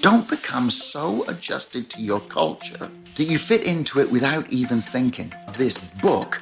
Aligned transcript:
Don't 0.00 0.28
become 0.30 0.70
so 0.70 1.28
adjusted 1.28 1.90
to 1.90 2.00
your 2.00 2.20
culture 2.20 2.90
that 3.16 3.24
you 3.24 3.36
fit 3.36 3.64
into 3.64 4.00
it 4.00 4.10
without 4.10 4.50
even 4.50 4.80
thinking. 4.80 5.30
This 5.58 5.76
book 6.00 6.40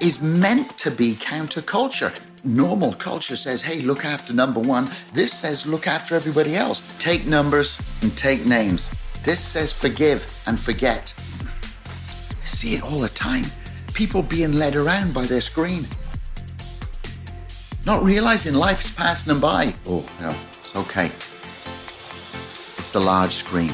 is 0.00 0.22
meant 0.22 0.78
to 0.78 0.92
be 0.92 1.14
counterculture. 1.14 2.16
Normal 2.44 2.92
culture 2.92 3.34
says, 3.34 3.62
hey, 3.62 3.80
look 3.80 4.04
after 4.04 4.32
number 4.32 4.60
one. 4.60 4.88
This 5.12 5.32
says, 5.32 5.66
look 5.66 5.88
after 5.88 6.14
everybody 6.14 6.54
else. 6.54 6.96
Take 6.98 7.26
numbers 7.26 7.82
and 8.02 8.16
take 8.16 8.46
names. 8.46 8.92
This 9.24 9.40
says, 9.40 9.72
forgive 9.72 10.24
and 10.46 10.60
forget. 10.60 11.12
see 12.44 12.74
it 12.76 12.84
all 12.84 13.00
the 13.00 13.08
time. 13.08 13.44
People 13.92 14.22
being 14.22 14.52
led 14.52 14.76
around 14.76 15.12
by 15.12 15.24
their 15.26 15.40
screen. 15.40 15.84
Not 17.84 18.04
realizing 18.04 18.54
life's 18.54 18.92
passing 18.92 19.32
them 19.32 19.40
by. 19.40 19.74
Oh, 19.84 20.08
no, 20.20 20.30
it's 20.60 20.76
okay 20.76 21.10
the 22.92 23.00
large 23.00 23.32
screen. 23.32 23.72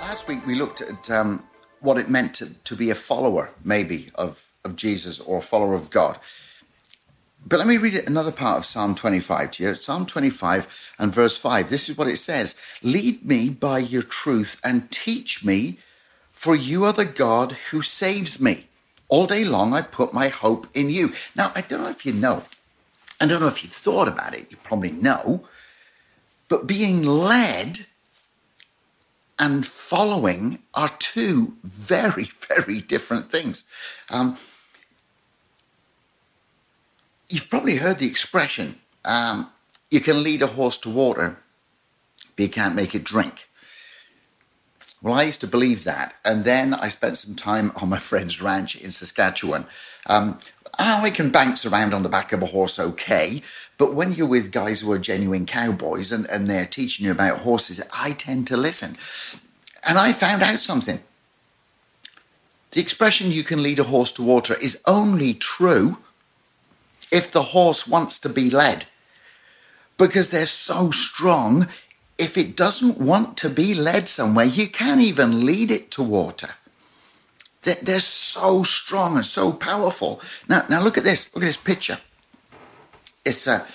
Last 0.00 0.28
week 0.28 0.46
we 0.46 0.54
looked 0.54 0.80
at 0.80 1.10
um, 1.10 1.42
what 1.84 1.98
it 1.98 2.08
meant 2.08 2.34
to, 2.34 2.54
to 2.64 2.74
be 2.74 2.90
a 2.90 2.94
follower, 2.94 3.50
maybe, 3.62 4.10
of, 4.14 4.46
of 4.64 4.74
Jesus 4.74 5.20
or 5.20 5.38
a 5.38 5.42
follower 5.42 5.74
of 5.74 5.90
God. 5.90 6.18
But 7.46 7.58
let 7.58 7.68
me 7.68 7.76
read 7.76 7.94
another 7.94 8.32
part 8.32 8.56
of 8.56 8.64
Psalm 8.64 8.94
25 8.94 9.50
to 9.52 9.62
you. 9.62 9.74
Psalm 9.74 10.06
25 10.06 10.94
and 10.98 11.14
verse 11.14 11.36
5. 11.36 11.68
This 11.68 11.90
is 11.90 11.98
what 11.98 12.08
it 12.08 12.16
says 12.16 12.58
Lead 12.82 13.24
me 13.24 13.50
by 13.50 13.78
your 13.80 14.02
truth 14.02 14.60
and 14.64 14.90
teach 14.90 15.44
me, 15.44 15.78
for 16.32 16.56
you 16.56 16.84
are 16.86 16.92
the 16.92 17.04
God 17.04 17.52
who 17.70 17.82
saves 17.82 18.40
me. 18.40 18.66
All 19.10 19.26
day 19.26 19.44
long 19.44 19.74
I 19.74 19.82
put 19.82 20.14
my 20.14 20.28
hope 20.28 20.66
in 20.72 20.88
you. 20.88 21.12
Now, 21.36 21.52
I 21.54 21.60
don't 21.60 21.82
know 21.82 21.90
if 21.90 22.06
you 22.06 22.14
know, 22.14 22.44
I 23.20 23.26
don't 23.26 23.40
know 23.40 23.48
if 23.48 23.62
you've 23.62 23.72
thought 23.72 24.08
about 24.08 24.34
it, 24.34 24.46
you 24.50 24.56
probably 24.56 24.92
know, 24.92 25.46
but 26.48 26.66
being 26.66 27.02
led 27.02 27.86
and 29.38 29.66
following 29.66 30.60
are 30.74 30.90
two 30.98 31.56
very, 31.62 32.24
very 32.48 32.80
different 32.80 33.30
things. 33.30 33.64
Um, 34.10 34.36
you've 37.28 37.50
probably 37.50 37.76
heard 37.76 37.98
the 37.98 38.06
expression 38.06 38.78
um, 39.04 39.50
you 39.90 40.00
can 40.00 40.22
lead 40.22 40.42
a 40.42 40.46
horse 40.48 40.78
to 40.78 40.90
water, 40.90 41.38
but 42.36 42.42
you 42.42 42.48
can't 42.48 42.74
make 42.74 42.94
it 42.94 43.04
drink. 43.04 43.48
Well, 45.02 45.14
I 45.14 45.24
used 45.24 45.42
to 45.42 45.46
believe 45.46 45.84
that. 45.84 46.14
And 46.24 46.44
then 46.44 46.72
I 46.72 46.88
spent 46.88 47.18
some 47.18 47.34
time 47.34 47.72
on 47.76 47.90
my 47.90 47.98
friend's 47.98 48.40
ranch 48.40 48.74
in 48.74 48.90
Saskatchewan. 48.90 49.66
Um, 50.06 50.38
Ah, 50.78 51.02
I 51.02 51.10
can 51.10 51.30
bounce 51.30 51.64
around 51.64 51.94
on 51.94 52.02
the 52.02 52.08
back 52.08 52.32
of 52.32 52.42
a 52.42 52.46
horse 52.46 52.78
okay, 52.78 53.42
but 53.78 53.94
when 53.94 54.12
you're 54.12 54.26
with 54.26 54.50
guys 54.50 54.80
who 54.80 54.90
are 54.92 54.98
genuine 54.98 55.46
cowboys 55.46 56.10
and, 56.10 56.26
and 56.26 56.48
they're 56.48 56.66
teaching 56.66 57.06
you 57.06 57.12
about 57.12 57.40
horses, 57.40 57.80
I 57.92 58.12
tend 58.12 58.46
to 58.48 58.56
listen. 58.56 58.96
And 59.86 59.98
I 59.98 60.12
found 60.12 60.42
out 60.42 60.60
something. 60.60 61.00
The 62.72 62.80
expression 62.80 63.30
you 63.30 63.44
can 63.44 63.62
lead 63.62 63.78
a 63.78 63.84
horse 63.84 64.10
to 64.12 64.22
water 64.22 64.54
is 64.54 64.82
only 64.86 65.34
true 65.34 65.98
if 67.12 67.30
the 67.30 67.42
horse 67.44 67.86
wants 67.86 68.18
to 68.20 68.28
be 68.28 68.50
led. 68.50 68.86
Because 69.96 70.30
they're 70.30 70.46
so 70.46 70.90
strong, 70.90 71.68
if 72.18 72.36
it 72.36 72.56
doesn't 72.56 72.98
want 72.98 73.36
to 73.38 73.48
be 73.48 73.74
led 73.74 74.08
somewhere, 74.08 74.44
you 74.44 74.68
can't 74.68 75.00
even 75.00 75.46
lead 75.46 75.70
it 75.70 75.92
to 75.92 76.02
water. 76.02 76.54
They're 77.64 78.00
so 78.00 78.62
strong 78.62 79.16
and 79.16 79.26
so 79.26 79.52
powerful. 79.52 80.20
Now, 80.48 80.64
now 80.68 80.82
look 80.82 80.98
at 80.98 81.04
this. 81.04 81.34
Look 81.34 81.44
at 81.44 81.46
this 81.46 81.56
picture. 81.56 81.98
It's 83.24 83.46
a, 83.46 83.66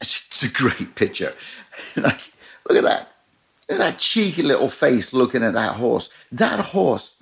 it's 0.00 0.42
a 0.44 0.52
great 0.52 0.94
picture. 0.94 1.34
like, 1.96 2.20
look 2.68 2.78
at 2.78 2.84
that. 2.84 3.12
Look 3.68 3.80
at 3.80 3.84
that 3.84 3.98
cheeky 3.98 4.42
little 4.42 4.68
face 4.68 5.12
looking 5.12 5.42
at 5.42 5.54
that 5.54 5.76
horse. 5.76 6.10
That 6.30 6.60
horse 6.60 7.16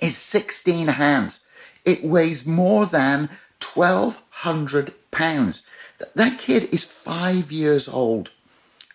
is 0.00 0.16
16 0.16 0.88
hands. 0.88 1.46
It 1.84 2.04
weighs 2.04 2.46
more 2.46 2.86
than 2.86 3.30
1,200 3.62 4.94
pounds. 5.10 5.66
That 6.14 6.38
kid 6.38 6.72
is 6.72 6.84
five 6.84 7.52
years 7.52 7.88
old 7.88 8.30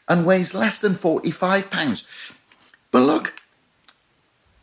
and 0.08 0.26
weighs 0.26 0.54
less 0.54 0.80
than 0.80 0.94
45 0.94 1.70
pounds. 1.72 2.08
But 2.92 3.02
look, 3.02 3.42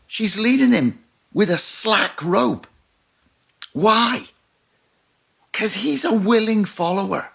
she's 0.06 0.38
leading 0.38 0.72
him 0.72 1.01
with 1.34 1.50
a 1.50 1.58
slack 1.58 2.22
rope. 2.22 2.66
Why? 3.72 4.26
Because 5.50 5.74
he's 5.74 6.04
a 6.04 6.14
willing 6.14 6.64
follower. 6.64 7.30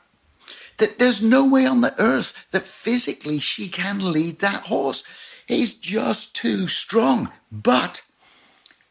That 0.77 0.99
there's 0.99 1.23
no 1.23 1.45
way 1.45 1.65
on 1.65 1.81
the 1.81 1.99
earth 1.99 2.45
that 2.51 2.63
physically 2.63 3.39
she 3.39 3.67
can 3.67 4.11
lead 4.11 4.39
that 4.39 4.67
horse. 4.67 5.03
He's 5.47 5.75
just 5.75 6.35
too 6.35 6.67
strong. 6.67 7.31
But 7.51 8.03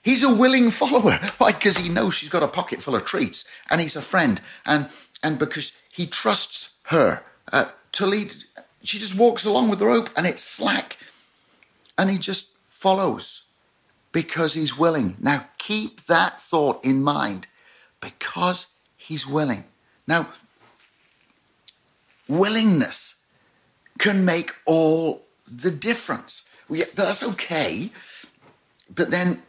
he's 0.02 0.24
a 0.24 0.34
willing 0.34 0.70
follower. 0.70 1.12
Why? 1.38 1.52
Because 1.52 1.78
he 1.78 1.88
knows 1.88 2.14
she's 2.14 2.28
got 2.28 2.42
a 2.42 2.48
pocket 2.48 2.82
full 2.82 2.96
of 2.96 3.04
treats 3.04 3.44
and 3.70 3.80
he's 3.80 3.94
a 3.94 4.02
friend. 4.02 4.40
And, 4.64 4.88
and 5.22 5.38
because 5.38 5.72
he 5.92 6.06
trusts 6.06 6.74
her 6.84 7.22
uh, 7.52 7.66
to 7.92 8.06
lead, 8.06 8.34
she 8.82 8.98
just 8.98 9.16
walks 9.16 9.44
along 9.44 9.70
with 9.70 9.78
the 9.78 9.86
rope 9.86 10.10
and 10.16 10.26
it's 10.26 10.42
slack. 10.42 10.96
And 11.96 12.10
he 12.10 12.18
just 12.18 12.50
follows 12.66 13.45
because 14.16 14.54
he's 14.54 14.78
willing. 14.78 15.14
Now, 15.20 15.44
keep 15.58 16.06
that 16.06 16.40
thought 16.40 16.82
in 16.82 17.02
mind 17.02 17.46
because 18.00 18.68
he's 18.96 19.26
willing. 19.26 19.64
Now, 20.06 20.30
willingness 22.26 23.16
can 23.98 24.24
make 24.24 24.54
all 24.64 25.20
the 25.46 25.70
difference. 25.70 26.48
That's 26.94 27.22
okay. 27.22 27.90
But 28.88 29.10
then, 29.10 29.42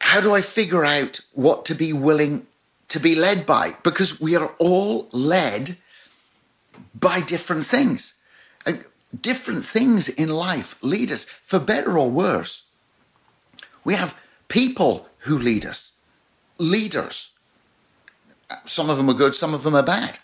how 0.00 0.20
do 0.20 0.34
I 0.34 0.40
figure 0.40 0.84
out 0.84 1.20
what 1.32 1.64
to 1.66 1.76
be 1.76 1.92
willing 1.92 2.48
to 2.88 2.98
be 2.98 3.14
led 3.14 3.46
by? 3.46 3.76
Because 3.84 4.20
we 4.20 4.34
are 4.34 4.52
all 4.58 5.08
led 5.12 5.76
by 6.92 7.20
different 7.20 7.66
things. 7.66 8.14
Different 9.20 9.64
things 9.64 10.08
in 10.08 10.28
life 10.28 10.76
lead 10.82 11.10
us, 11.10 11.24
for 11.24 11.58
better 11.58 11.98
or 11.98 12.10
worse. 12.10 12.66
We 13.84 13.94
have 13.94 14.18
people 14.48 15.08
who 15.20 15.38
lead 15.38 15.64
us, 15.64 15.92
leaders 16.58 17.32
some 18.64 18.90
of 18.90 18.96
them 18.96 19.08
are 19.08 19.14
good, 19.14 19.34
some 19.34 19.54
of 19.54 19.62
them 19.62 19.74
are 19.74 19.82
bad. 19.82 20.18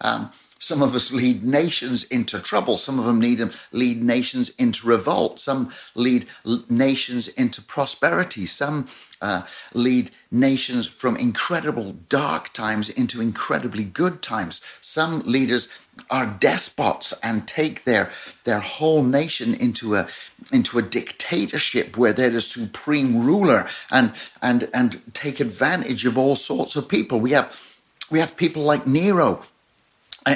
Um, 0.00 0.32
some 0.62 0.80
of 0.80 0.94
us 0.94 1.12
lead 1.12 1.42
nations 1.42 2.04
into 2.04 2.38
trouble. 2.38 2.78
Some 2.78 3.00
of 3.00 3.04
them 3.04 3.18
lead, 3.18 3.50
lead 3.72 4.00
nations 4.00 4.50
into 4.50 4.86
revolt. 4.86 5.40
Some 5.40 5.72
lead 5.96 6.28
nations 6.68 7.26
into 7.26 7.60
prosperity. 7.60 8.46
Some 8.46 8.86
uh, 9.20 9.42
lead 9.74 10.12
nations 10.30 10.86
from 10.86 11.16
incredible 11.16 11.96
dark 12.08 12.52
times 12.52 12.88
into 12.88 13.20
incredibly 13.20 13.82
good 13.82 14.22
times. 14.22 14.64
Some 14.80 15.22
leaders 15.22 15.68
are 16.12 16.26
despots 16.26 17.12
and 17.24 17.48
take 17.48 17.82
their 17.82 18.12
their 18.44 18.60
whole 18.60 19.02
nation 19.02 19.54
into 19.54 19.96
a 19.96 20.06
into 20.52 20.78
a 20.78 20.82
dictatorship 20.82 21.96
where 21.96 22.12
they're 22.12 22.30
the 22.30 22.40
supreme 22.40 23.26
ruler 23.26 23.66
and 23.90 24.12
and 24.40 24.70
and 24.72 25.02
take 25.12 25.40
advantage 25.40 26.06
of 26.06 26.16
all 26.16 26.36
sorts 26.36 26.76
of 26.76 26.88
people. 26.88 27.18
We 27.18 27.32
have 27.32 27.76
we 28.12 28.20
have 28.20 28.36
people 28.36 28.62
like 28.62 28.86
Nero 28.86 29.42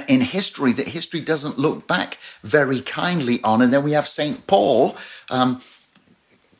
in 0.09 0.21
history 0.21 0.73
that 0.73 0.89
history 0.89 1.21
doesn't 1.21 1.59
look 1.59 1.87
back 1.87 2.19
very 2.43 2.81
kindly 2.81 3.43
on. 3.43 3.63
And 3.63 3.73
then 3.73 3.85
we 3.85 3.93
have 3.93 4.09
St. 4.09 4.47
Paul 4.47 4.97
um, 5.31 5.61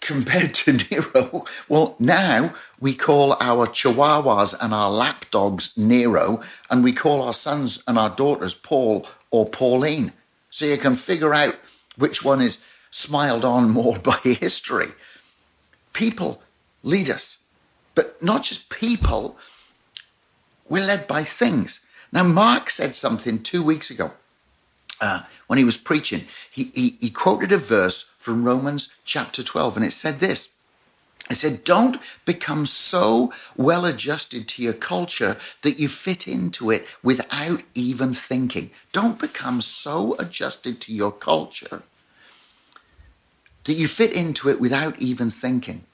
compared 0.01 0.55
to 0.55 0.73
Nero. 0.91 1.45
Well, 1.69 1.97
now 1.99 2.55
we 2.81 2.95
call 2.95 3.33
our 3.41 3.67
chihuahuas 3.67 4.55
and 4.61 4.73
our 4.73 4.91
lapdogs 4.91 5.77
Nero, 5.77 6.43
and 6.71 6.85
we 6.85 6.93
call 6.93 7.23
our 7.23 7.35
sons 7.35 7.83
and 7.87 7.99
our 7.99 8.11
daughters 8.11 8.55
Paul 8.55 9.07
or 9.31 9.47
Pauline. 9.49 10.13
So 10.51 10.65
you 10.65 10.79
can 10.79 10.95
figure 10.95 11.35
out 11.35 11.57
which 11.97 12.25
one 12.25 12.41
is 12.41 12.65
smiled 12.91 13.45
on 13.45 13.71
more 13.71 13.99
by 14.05 14.19
history. 14.23 14.89
People 15.93 16.43
lead 16.83 17.11
us, 17.11 17.45
but 17.95 18.23
not 18.23 18.43
just 18.45 18.69
people, 18.69 19.37
we're 20.69 20.87
led 20.87 21.07
by 21.07 21.25
things. 21.25 21.81
Now, 22.13 22.25
Mark 22.25 22.71
said 22.71 22.95
something 22.95 23.43
two 23.43 23.63
weeks 23.63 23.91
ago 23.91 24.13
uh, 25.01 25.23
when 25.47 25.59
he 25.59 25.65
was 25.65 25.77
preaching. 25.77 26.27
He, 26.51 26.71
he, 26.75 26.97
he 27.01 27.11
quoted 27.11 27.53
a 27.53 27.59
verse 27.59 28.11
from 28.19 28.45
Romans 28.45 28.95
chapter 29.05 29.43
12, 29.43 29.77
and 29.77 29.87
it 29.87 29.93
said 29.93 30.21
this. 30.21 30.53
It 31.29 31.35
said, 31.35 31.65
don't 31.65 32.01
become 32.25 32.67
so 32.67 33.33
well 33.57 33.85
adjusted 33.85 34.47
to 34.49 34.63
your 34.63 34.73
culture 34.73 35.37
that 35.63 35.79
you 35.79 35.89
fit 35.89 36.29
into 36.29 36.71
it 36.71 36.87
without 37.03 37.63
even 37.75 38.15
thinking. 38.15 38.71
Don't 38.93 39.21
become 39.21 39.61
so 39.61 40.15
adjusted 40.21 40.81
to 40.83 40.93
your 40.93 41.11
culture 41.11 41.83
that 43.65 43.75
you 43.75 43.89
fit 43.89 44.13
into 44.13 44.49
it 44.49 44.61
without 44.61 45.01
even 45.01 45.31
thinking. 45.31 45.85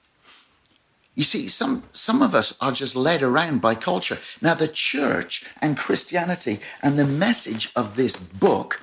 You 1.15 1.25
see, 1.25 1.49
some, 1.49 1.85
some 1.93 2.23
of 2.23 2.35
us 2.35 2.57
are 2.61 2.73
just 2.73 2.97
led 2.97 3.23
around 3.23 3.61
by 3.61 3.75
culture. 3.75 4.19
Now, 4.41 4.55
the 4.55 4.69
church 4.69 5.45
and 5.61 5.77
Christianity 5.77 6.61
and 6.83 6.99
the 6.99 7.05
message 7.05 7.71
of 7.77 7.97
this 7.97 8.17
book 8.17 8.83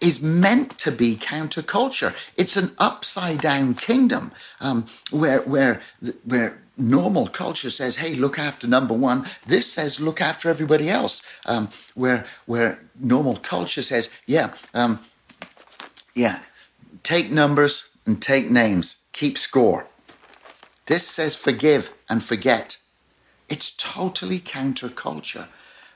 is 0.00 0.22
meant 0.22 0.78
to 0.78 0.90
be 0.90 1.14
counterculture. 1.14 2.14
It's 2.36 2.56
an 2.56 2.72
upside 2.78 3.40
down 3.40 3.74
kingdom 3.74 4.32
um, 4.60 4.86
where, 5.10 5.42
where, 5.42 5.82
where 6.24 6.62
normal 6.76 7.28
culture 7.28 7.70
says, 7.70 7.96
hey, 7.96 8.14
look 8.14 8.38
after 8.38 8.66
number 8.66 8.94
one. 8.94 9.26
This 9.46 9.70
says, 9.70 10.00
look 10.00 10.20
after 10.20 10.48
everybody 10.48 10.88
else. 10.88 11.22
Um, 11.46 11.68
where, 11.94 12.26
where 12.46 12.80
normal 12.98 13.36
culture 13.36 13.82
says, 13.82 14.10
yeah, 14.26 14.54
um, 14.74 15.04
yeah, 16.14 16.40
take 17.02 17.30
numbers 17.30 17.90
and 18.06 18.20
take 18.20 18.50
names, 18.50 18.96
keep 19.12 19.38
score. 19.38 19.86
This 20.86 21.06
says 21.06 21.36
forgive 21.36 21.94
and 22.08 22.22
forget. 22.22 22.78
It's 23.48 23.70
totally 23.70 24.40
counterculture. 24.40 25.48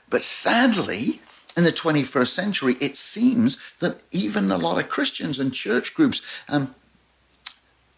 But 0.09 0.23
sadly, 0.23 1.21
in 1.57 1.63
the 1.63 1.71
21st 1.71 2.27
century, 2.27 2.77
it 2.79 2.95
seems 2.95 3.59
that 3.79 4.01
even 4.11 4.51
a 4.51 4.57
lot 4.57 4.77
of 4.77 4.89
Christians 4.89 5.39
and 5.39 5.53
church 5.53 5.93
groups 5.93 6.21
um, 6.47 6.75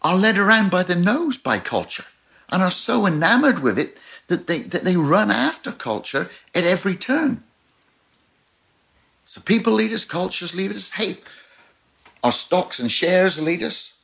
are 0.02 0.16
led 0.16 0.38
around 0.38 0.70
by 0.70 0.82
the 0.82 0.96
nose 0.96 1.36
by 1.36 1.58
culture 1.58 2.06
and 2.48 2.62
are 2.62 2.70
so 2.70 3.06
enamored 3.06 3.60
with 3.60 3.78
it 3.78 3.98
that 4.28 4.46
they, 4.46 4.58
that 4.60 4.84
they 4.84 4.96
run 4.96 5.30
after 5.30 5.70
culture 5.70 6.30
at 6.54 6.64
every 6.64 6.96
turn. 6.96 7.42
So 9.26 9.40
people 9.40 9.74
lead 9.74 9.92
us, 9.92 10.04
cultures 10.04 10.54
lead 10.54 10.72
us. 10.72 10.92
Hey, 10.92 11.18
our 12.24 12.32
stocks 12.32 12.78
and 12.78 12.90
shares 12.90 13.40
lead 13.40 13.62
us. 13.62 13.94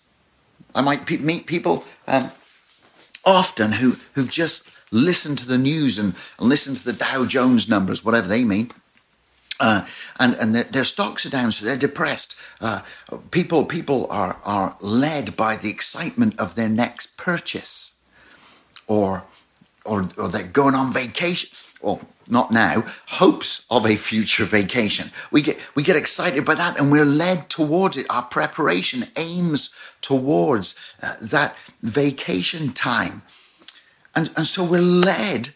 I 0.74 0.82
might 0.82 1.10
meet 1.20 1.46
people 1.46 1.84
um, 2.06 2.30
often 3.26 3.72
who, 3.72 3.96
who 4.14 4.26
just 4.26 4.78
listen 4.90 5.36
to 5.36 5.46
the 5.46 5.58
news 5.58 5.98
and, 5.98 6.14
and 6.38 6.48
listen 6.48 6.74
to 6.74 6.84
the 6.84 6.92
Dow 6.92 7.26
Jones 7.26 7.68
numbers, 7.68 8.04
whatever 8.04 8.28
they 8.28 8.44
mean. 8.44 8.70
Uh, 9.58 9.86
and 10.18 10.34
and 10.34 10.54
their, 10.54 10.64
their, 10.64 10.84
stocks 10.84 11.24
are 11.24 11.30
down, 11.30 11.50
so 11.50 11.64
they're 11.64 11.78
depressed. 11.78 12.38
Uh, 12.60 12.82
people 13.30 13.64
people 13.64 14.06
are 14.10 14.38
are 14.44 14.76
led 14.82 15.34
by 15.34 15.56
the 15.56 15.70
excitement 15.70 16.38
of 16.38 16.56
their 16.56 16.68
next 16.68 17.16
purchase, 17.16 17.92
or 18.86 19.24
or 19.86 20.10
or 20.18 20.28
they're 20.28 20.42
going 20.42 20.74
on 20.74 20.92
vacation. 20.92 21.48
Well, 21.86 22.00
not 22.28 22.50
now. 22.50 22.84
Hopes 23.06 23.64
of 23.70 23.86
a 23.86 23.94
future 23.94 24.44
vacation. 24.44 25.12
We 25.30 25.40
get 25.40 25.56
we 25.76 25.84
get 25.84 25.94
excited 25.94 26.44
by 26.44 26.56
that, 26.56 26.80
and 26.80 26.90
we're 26.90 27.04
led 27.04 27.48
towards 27.48 27.96
it. 27.96 28.06
Our 28.10 28.24
preparation 28.24 29.06
aims 29.14 29.72
towards 30.00 30.76
uh, 31.00 31.14
that 31.20 31.56
vacation 31.82 32.72
time. 32.72 33.22
And, 34.16 34.32
and 34.36 34.48
so 34.48 34.64
we're 34.64 34.80
led 34.80 35.50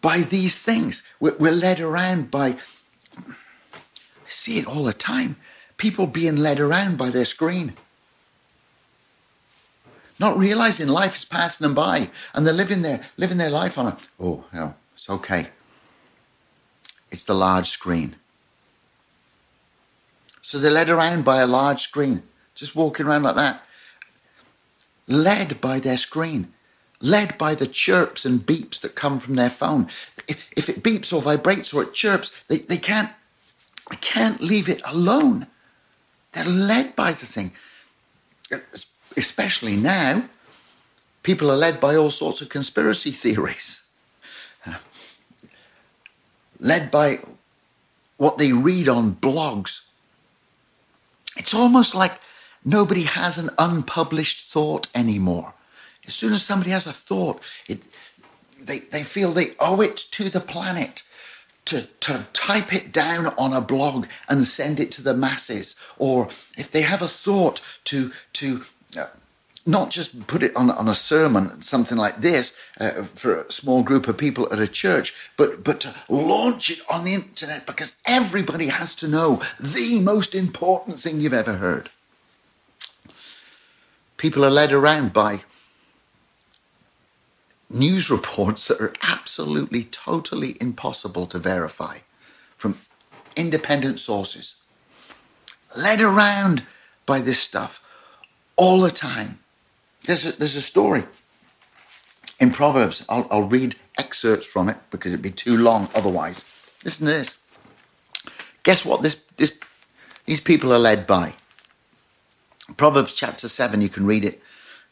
by 0.00 0.20
these 0.20 0.62
things. 0.62 1.06
We're, 1.20 1.36
we're 1.36 1.52
led 1.52 1.78
around 1.78 2.30
by, 2.30 2.56
I 3.18 4.28
see 4.28 4.58
it 4.58 4.66
all 4.66 4.84
the 4.84 4.94
time, 4.94 5.36
people 5.76 6.06
being 6.06 6.36
led 6.36 6.58
around 6.58 6.96
by 6.96 7.10
their 7.10 7.26
screen. 7.26 7.74
Not 10.18 10.38
realizing 10.38 10.88
life 10.88 11.16
is 11.16 11.24
passing 11.24 11.66
them 11.66 11.74
by 11.74 12.10
and 12.32 12.46
they're 12.46 12.54
living 12.54 12.82
their, 12.82 13.04
living 13.18 13.38
their 13.38 13.50
life 13.50 13.76
on 13.76 13.86
a, 13.88 13.96
oh, 14.18 14.44
no, 14.52 14.74
it's 14.98 15.08
okay. 15.08 15.46
It's 17.12 17.22
the 17.22 17.32
large 17.32 17.68
screen. 17.68 18.16
So 20.42 20.58
they're 20.58 20.72
led 20.72 20.88
around 20.88 21.24
by 21.24 21.40
a 21.40 21.46
large 21.46 21.82
screen 21.82 22.24
just 22.56 22.74
walking 22.74 23.06
around 23.06 23.22
like 23.22 23.36
that, 23.36 23.62
led 25.06 25.60
by 25.60 25.78
their 25.78 25.98
screen, 25.98 26.52
led 27.00 27.38
by 27.38 27.54
the 27.54 27.68
chirps 27.68 28.24
and 28.24 28.40
beeps 28.40 28.80
that 28.80 28.96
come 28.96 29.20
from 29.20 29.36
their 29.36 29.50
phone. 29.50 29.86
If, 30.26 30.48
if 30.56 30.68
it 30.68 30.82
beeps 30.82 31.12
or 31.12 31.22
vibrates 31.22 31.72
or 31.72 31.84
it 31.84 31.94
chirps, 31.94 32.32
they, 32.48 32.56
they 32.56 32.76
can't 32.76 33.12
they 33.90 33.96
can't 33.98 34.40
leave 34.40 34.68
it 34.68 34.82
alone. 34.84 35.46
They're 36.32 36.44
led 36.44 36.96
by 36.96 37.12
the 37.12 37.24
thing. 37.24 37.52
Especially 39.16 39.76
now, 39.76 40.28
people 41.22 41.52
are 41.52 41.56
led 41.56 41.78
by 41.78 41.94
all 41.94 42.10
sorts 42.10 42.40
of 42.40 42.48
conspiracy 42.48 43.12
theories. 43.12 43.84
Led 46.60 46.90
by 46.90 47.20
what 48.16 48.38
they 48.38 48.52
read 48.52 48.88
on 48.88 49.14
blogs. 49.14 49.82
It's 51.36 51.54
almost 51.54 51.94
like 51.94 52.18
Nobody 52.64 53.04
has 53.04 53.38
an 53.38 53.50
unpublished 53.58 54.44
thought 54.44 54.88
anymore. 54.94 55.54
As 56.06 56.14
soon 56.14 56.32
as 56.32 56.42
somebody 56.42 56.70
has 56.70 56.86
a 56.86 56.92
thought, 56.92 57.40
it, 57.66 57.80
they, 58.60 58.80
they 58.80 59.02
feel 59.02 59.30
they 59.30 59.52
owe 59.58 59.80
it 59.80 59.96
to 59.96 60.28
the 60.28 60.40
planet 60.40 61.02
to, 61.66 61.86
to 62.00 62.26
type 62.34 62.74
it 62.74 62.92
down 62.92 63.26
on 63.38 63.52
a 63.52 63.60
blog 63.60 64.06
and 64.28 64.46
send 64.46 64.80
it 64.80 64.90
to 64.92 65.02
the 65.02 65.14
masses. 65.14 65.76
Or 65.98 66.28
if 66.58 66.70
they 66.70 66.82
have 66.82 67.00
a 67.02 67.08
thought 67.08 67.62
to, 67.84 68.12
to 68.34 68.64
uh, 68.98 69.06
not 69.66 69.90
just 69.90 70.26
put 70.26 70.42
it 70.42 70.56
on, 70.56 70.70
on 70.70 70.88
a 70.88 70.94
sermon, 70.94 71.60
something 71.62 71.98
like 71.98 72.20
this, 72.20 72.56
uh, 72.80 73.04
for 73.04 73.42
a 73.42 73.52
small 73.52 73.82
group 73.82 74.08
of 74.08 74.16
people 74.16 74.50
at 74.52 74.58
a 74.58 74.68
church, 74.68 75.14
but, 75.36 75.62
but 75.62 75.80
to 75.80 75.94
launch 76.08 76.70
it 76.70 76.80
on 76.90 77.04
the 77.04 77.14
internet 77.14 77.66
because 77.66 77.98
everybody 78.06 78.68
has 78.68 78.94
to 78.96 79.08
know 79.08 79.42
the 79.60 80.00
most 80.00 80.34
important 80.34 81.00
thing 81.00 81.20
you've 81.20 81.32
ever 81.32 81.54
heard. 81.54 81.90
People 84.16 84.44
are 84.44 84.50
led 84.50 84.72
around 84.72 85.12
by 85.12 85.42
news 87.70 88.10
reports 88.10 88.68
that 88.68 88.80
are 88.80 88.94
absolutely, 89.02 89.84
totally 89.84 90.56
impossible 90.60 91.26
to 91.26 91.38
verify 91.38 91.98
from 92.56 92.78
independent 93.36 94.00
sources. 94.00 94.56
Led 95.76 96.00
around 96.00 96.64
by 97.06 97.20
this 97.20 97.38
stuff 97.38 97.84
all 98.56 98.80
the 98.80 98.90
time. 98.90 99.38
There's 100.04 100.26
a, 100.26 100.32
there's 100.32 100.56
a 100.56 100.62
story 100.62 101.04
in 102.38 102.50
Proverbs. 102.50 103.04
I'll, 103.08 103.26
I'll 103.30 103.48
read 103.48 103.76
excerpts 103.98 104.46
from 104.46 104.68
it 104.68 104.76
because 104.90 105.12
it'd 105.12 105.22
be 105.22 105.30
too 105.30 105.56
long 105.56 105.88
otherwise. 105.94 106.78
Listen 106.84 107.06
to 107.06 107.12
this. 107.12 107.38
Guess 108.62 108.84
what 108.84 109.02
this, 109.02 109.24
this, 109.36 109.58
these 110.26 110.40
people 110.40 110.72
are 110.72 110.78
led 110.78 111.06
by? 111.06 111.34
Proverbs 112.76 113.14
chapter 113.14 113.48
7, 113.48 113.80
you 113.80 113.88
can 113.88 114.06
read 114.06 114.24
it. 114.24 114.42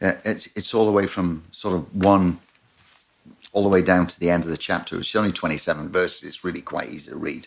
Uh, 0.00 0.12
it's, 0.24 0.54
it's 0.56 0.74
all 0.74 0.86
the 0.86 0.92
way 0.92 1.06
from 1.06 1.44
sort 1.50 1.74
of 1.74 1.94
1 1.94 2.38
all 3.52 3.62
the 3.62 3.68
way 3.70 3.80
down 3.80 4.06
to 4.06 4.20
the 4.20 4.28
end 4.28 4.44
of 4.44 4.50
the 4.50 4.56
chapter. 4.56 4.98
It's 4.98 5.16
only 5.16 5.32
27 5.32 5.88
verses. 5.88 6.28
It's 6.28 6.44
really 6.44 6.60
quite 6.60 6.90
easy 6.90 7.10
to 7.10 7.16
read. 7.16 7.46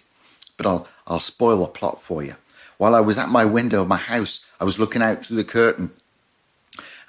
But 0.57 0.65
I'll, 0.65 0.87
I'll 1.05 1.19
spoil 1.19 1.59
the 1.59 1.67
plot 1.67 2.01
for 2.01 2.23
you. 2.23 2.35
While 2.77 2.95
I 2.95 2.99
was 2.99 3.17
at 3.19 3.29
my 3.29 3.45
window 3.45 3.83
of 3.83 3.87
my 3.87 3.97
house, 3.97 4.45
I 4.59 4.63
was 4.63 4.79
looking 4.79 5.03
out 5.03 5.23
through 5.23 5.37
the 5.37 5.43
curtain 5.43 5.91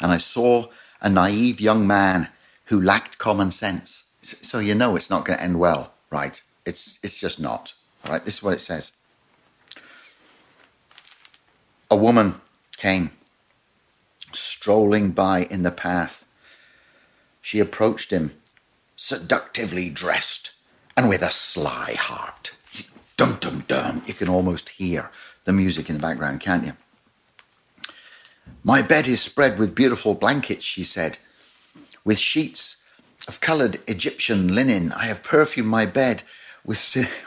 and 0.01 0.11
I 0.11 0.19
saw 0.19 0.67
a 1.01 1.09
naive 1.09 1.61
young 1.61 1.87
man 1.87 2.29
who 2.67 2.81
lacked 2.81 3.19
common 3.19 3.51
sense. 3.51 4.05
So 4.23 4.59
you 4.59 4.75
know 4.75 4.97
it's 4.97 5.11
not 5.11 5.25
going 5.25 5.39
to 5.39 5.45
end 5.45 5.59
well, 5.59 5.93
right? 6.11 6.41
It's, 6.65 6.99
it's 7.03 7.19
just 7.19 7.41
not. 7.41 7.75
All 8.05 8.13
right, 8.13 8.25
this 8.25 8.39
is 8.39 8.43
what 8.43 8.55
it 8.55 8.61
says. 8.61 8.93
A 11.91 11.97
woman 11.97 12.41
came 12.77 13.11
strolling 14.33 15.11
by 15.11 15.45
in 15.51 15.63
the 15.63 15.71
path. 15.71 16.25
She 17.41 17.59
approached 17.59 18.11
him, 18.11 18.33
seductively 18.97 19.91
dressed 19.91 20.53
and 20.97 21.09
with 21.09 21.23
a 21.23 21.31
sly 21.31 21.95
heart. 21.95 22.55
Dum 23.17 23.39
dum 23.41 23.65
dum. 23.67 24.03
You 24.07 24.15
can 24.15 24.29
almost 24.29 24.71
hear 24.71 25.11
the 25.45 25.53
music 25.53 25.89
in 25.89 25.97
the 25.97 26.03
background, 26.03 26.41
can't 26.41 26.65
you? 26.65 26.73
My 28.63 28.83
bed 28.83 29.09
is 29.09 29.23
spread 29.23 29.59
with 29.59 29.75
beautiful 29.75 30.15
blankets, 30.15 30.65
she 30.65 30.85
said, 30.85 31.19
with 32.05 32.19
sheets 32.19 32.83
of 33.27 33.41
coloured 33.41 33.81
Egyptian 33.87 34.55
linen. 34.55 34.93
I 34.93 35.07
have 35.07 35.23
perfumed 35.23 35.69
my 35.69 35.87
bed 35.87 36.23
with, 36.65 36.79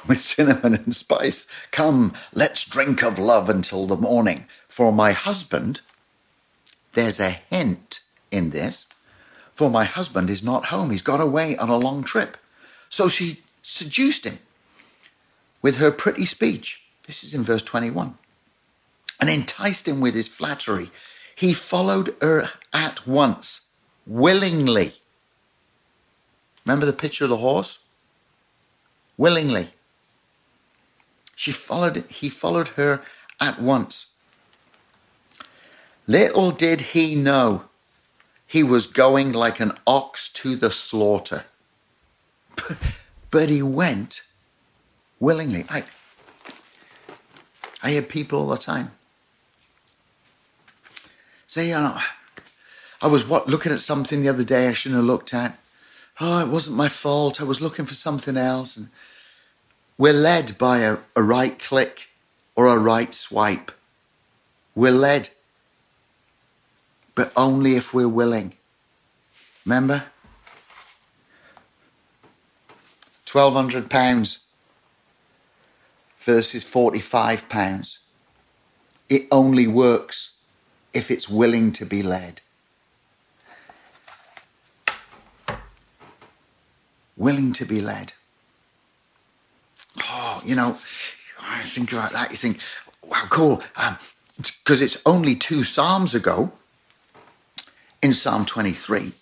with 0.08 0.22
cinnamon 0.22 0.76
and 0.76 0.96
spice. 0.96 1.48
Come, 1.72 2.14
let's 2.34 2.66
drink 2.66 3.04
of 3.04 3.18
love 3.18 3.50
until 3.50 3.88
the 3.88 3.98
morning. 3.98 4.46
For 4.68 4.92
my 4.92 5.12
husband, 5.12 5.82
there's 6.94 7.20
a 7.20 7.32
hint 7.32 8.02
in 8.32 8.52
this, 8.52 8.88
for 9.56 9.70
my 9.70 9.86
husband 9.86 10.30
is 10.30 10.44
not 10.44 10.66
home. 10.66 10.92
He's 10.92 11.02
got 11.02 11.22
away 11.22 11.58
on 11.58 11.70
a 11.70 11.78
long 11.78 12.04
trip. 12.04 12.38
So 12.90 13.10
she 13.10 13.42
seduced 13.64 14.26
him 14.26 14.40
with 15.62 15.78
her 15.78 15.92
pretty 15.92 16.26
speech. 16.26 16.84
This 17.08 17.24
is 17.24 17.34
in 17.34 17.44
verse 17.44 17.64
21. 17.64 18.18
And 19.20 19.30
enticed 19.30 19.88
him 19.88 20.00
with 20.00 20.16
his 20.16 20.28
flattery. 20.28 20.92
He 21.36 21.54
followed 21.54 22.16
her 22.22 22.50
at 22.72 23.08
once, 23.08 23.68
willingly. 24.06 24.94
Remember 26.66 26.86
the 26.86 26.94
picture 26.94 27.26
of 27.26 27.30
the 27.30 27.38
horse? 27.38 27.80
Willingly. 29.18 29.70
She 31.36 31.52
followed, 31.52 31.98
he 32.10 32.30
followed 32.30 32.70
her 32.70 33.02
at 33.40 33.62
once. 33.62 34.14
Little 36.08 36.52
did 36.52 36.82
he 36.82 37.16
know 37.16 37.66
he 38.48 38.64
was 38.64 38.88
going 38.88 39.32
like 39.32 39.60
an 39.60 39.74
ox 39.88 40.32
to 40.34 40.56
the 40.56 40.70
slaughter. 40.72 41.46
But, 43.32 43.50
he 43.50 43.64
went 43.64 44.22
willingly. 45.20 45.66
I, 45.70 45.84
I 47.82 47.92
hear 47.92 48.04
people 48.04 48.40
all 48.40 48.48
the 48.48 48.58
time 48.58 48.92
you 51.62 51.74
know, 51.74 51.98
I 53.02 53.08
was 53.08 53.28
what 53.28 53.48
looking 53.48 53.72
at 53.72 53.82
something 53.82 54.24
the 54.24 54.30
other 54.30 54.44
day 54.44 54.70
I 54.70 54.74
shouldn't 54.74 54.98
have 54.98 55.06
looked 55.06 55.34
at. 55.34 55.60
Oh, 56.20 56.40
it 56.40 56.48
wasn't 56.48 56.78
my 56.78 56.90
fault. 56.90 57.42
I 57.42 57.44
was 57.44 57.62
looking 57.62 57.86
for 57.86 57.96
something 57.96 58.38
else. 58.38 58.78
And 58.78 58.90
we're 59.98 60.14
led 60.14 60.58
by 60.58 60.80
a, 60.80 60.98
a 61.16 61.22
right 61.22 61.60
click 61.60 62.10
or 62.56 62.68
a 62.68 62.80
right 62.80 63.14
swipe. 63.14 63.72
We're 64.76 64.92
led, 64.92 65.30
but 67.14 67.32
only 67.36 67.76
if 67.76 67.94
we're 67.94 68.08
willing. 68.08 68.54
Remember? 69.66 70.06
£1,200 73.26 74.40
versus 76.20 76.64
£45. 76.64 77.98
It 79.10 79.28
only 79.32 79.68
works 79.68 80.33
if 80.94 81.10
it's 81.10 81.28
willing 81.30 81.72
to 81.74 81.86
be 81.86 82.04
led. 82.04 82.42
Willing 87.18 87.54
to 87.54 87.66
be 87.66 87.82
led. 87.82 88.14
Oh, 90.02 90.42
you 90.46 90.56
know, 90.56 90.78
I 91.40 91.62
think 91.62 91.92
about 91.92 92.12
that. 92.12 92.32
You 92.32 92.38
think, 92.38 92.60
wow, 93.04 93.26
cool. 93.30 93.62
Because 94.38 94.82
um, 94.82 94.86
it's 94.86 95.02
only 95.06 95.36
two 95.36 95.64
Psalms 95.64 96.16
ago, 96.16 96.52
in 98.04 98.12
Psalm 98.12 98.46
23, 98.46 99.14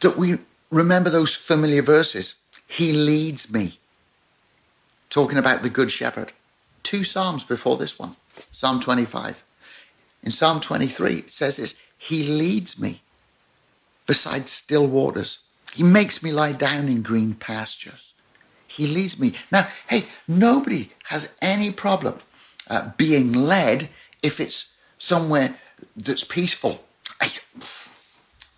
that 0.00 0.16
we 0.18 0.38
remember 0.70 1.08
those 1.08 1.34
familiar 1.34 1.82
verses. 1.82 2.38
He 2.66 2.92
leads 2.92 3.52
me. 3.52 3.78
Talking 5.08 5.38
about 5.38 5.62
the 5.62 5.70
Good 5.70 5.90
Shepherd. 5.90 6.32
Two 6.82 7.02
Psalms 7.02 7.42
before 7.42 7.76
this 7.78 7.98
one, 7.98 8.16
Psalm 8.52 8.80
25. 8.80 9.42
In 10.22 10.30
Psalm 10.30 10.60
23, 10.60 11.14
it 11.14 11.32
says 11.32 11.56
this 11.56 11.80
He 11.96 12.22
leads 12.22 12.80
me 12.80 13.02
beside 14.06 14.48
still 14.48 14.86
waters. 14.86 15.40
He 15.74 15.82
makes 15.82 16.22
me 16.22 16.32
lie 16.32 16.52
down 16.52 16.88
in 16.88 17.02
green 17.02 17.34
pastures. 17.34 18.12
He 18.66 18.86
leads 18.86 19.18
me. 19.18 19.34
Now, 19.50 19.68
hey, 19.88 20.04
nobody 20.28 20.90
has 21.04 21.34
any 21.40 21.70
problem 21.72 22.18
uh, 22.68 22.90
being 22.96 23.32
led 23.32 23.88
if 24.22 24.40
it's 24.40 24.74
somewhere 24.98 25.56
that's 25.96 26.24
peaceful. 26.24 26.84
I, 27.20 27.32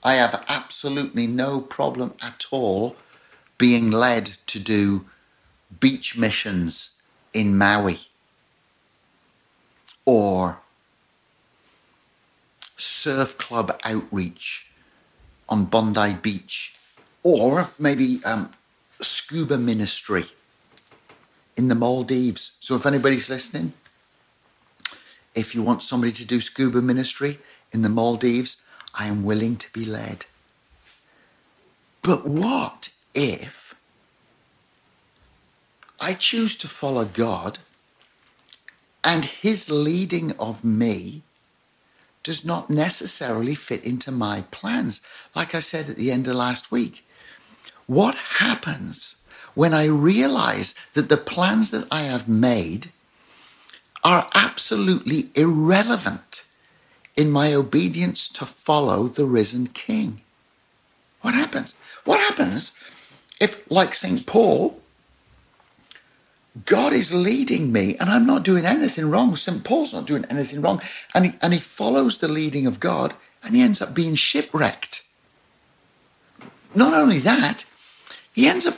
I 0.03 0.15
have 0.15 0.45
absolutely 0.49 1.27
no 1.27 1.61
problem 1.61 2.15
at 2.21 2.47
all 2.51 2.97
being 3.59 3.91
led 3.91 4.39
to 4.49 4.59
do 4.59 5.07
beach 5.81 6.17
missions 6.17 6.95
in 7.33 7.57
Maui 7.57 8.01
or 10.05 10.59
surf 12.83 13.39
club 13.39 13.79
outreach 13.85 14.67
on 15.49 15.65
Bondi 15.65 16.15
Beach, 16.15 16.75
or 17.23 17.71
maybe 17.79 18.21
um, 18.25 18.51
scuba 19.01 19.57
ministry 19.57 20.27
in 21.57 21.69
the 21.69 21.75
Maldives. 21.75 22.57
So, 22.61 22.75
if 22.75 22.87
anybody's 22.87 23.31
listening, 23.31 23.73
if 25.35 25.55
you 25.55 25.63
want 25.63 25.83
somebody 25.83 26.13
to 26.13 26.25
do 26.25 26.41
scuba 26.41 26.83
ministry 26.83 27.39
in 27.71 27.83
the 27.83 27.89
Maldives, 27.89 28.63
I 28.95 29.07
am 29.07 29.25
willing 29.25 29.57
to 29.57 29.73
be 29.73 29.85
led. 29.85 30.27
But 32.03 32.27
what 32.27 32.93
if 33.15 33.75
I 36.01 36.15
choose 36.15 36.59
to 36.59 36.69
follow 36.69 37.05
God 37.05 37.59
and 39.05 39.25
His 39.25 39.71
leading 39.71 40.33
of 40.33 40.65
me 40.65 41.23
does 42.23 42.45
not 42.45 42.71
necessarily 42.71 43.55
fit 43.55 43.85
into 43.85 44.11
my 44.11 44.45
plans. 44.51 45.01
Like 45.35 45.55
I 45.55 45.61
said 45.61 45.89
at 45.89 45.97
the 45.97 46.11
end 46.13 46.29
of 46.29 46.37
last 46.37 46.71
week, 46.71 47.05
what 47.87 48.15
happens 48.15 49.17
when 49.55 49.75
I 49.75 49.85
realize 49.87 50.75
that 50.95 51.09
the 51.09 51.17
plans 51.17 51.71
that 51.73 51.87
I 51.91 52.03
have 52.03 52.29
made 52.29 52.91
are 54.05 54.29
absolutely 54.35 55.31
irrelevant 55.35 56.47
in 57.17 57.31
my 57.31 57.55
obedience 57.55 58.29
to 58.31 58.47
follow 58.47 59.09
the 59.09 59.27
risen 59.27 59.67
King? 59.69 60.21
What 61.21 61.35
happens? 61.35 61.75
What 62.05 62.21
happens 62.21 62.79
if, 63.41 63.69
like 63.71 63.95
St. 63.95 64.27
Paul, 64.27 64.81
God 66.67 66.93
is 66.93 67.15
leading 67.15 67.73
me 67.73 67.97
and 67.97 68.11
I'm 68.11 68.27
not 68.27 68.43
doing 68.43 68.67
anything 68.67 69.11
wrong. 69.11 69.35
St. 69.37 69.65
Paul's 69.65 69.95
not 69.95 70.07
doing 70.07 70.27
anything 70.29 70.61
wrong. 70.61 70.83
And 71.15 71.27
he, 71.27 71.35
and 71.41 71.53
he 71.53 71.59
follows 71.59 72.19
the 72.19 72.29
leading 72.29 72.67
of 72.67 72.81
God 72.81 73.15
and 73.43 73.57
he 73.57 73.63
ends 73.63 73.81
up 73.81 73.95
being 73.95 74.15
shipwrecked. 74.15 75.05
Not 76.75 76.95
only 76.95 77.19
that, 77.21 77.65
he 78.33 78.47
ends 78.47 78.67
up 78.67 78.77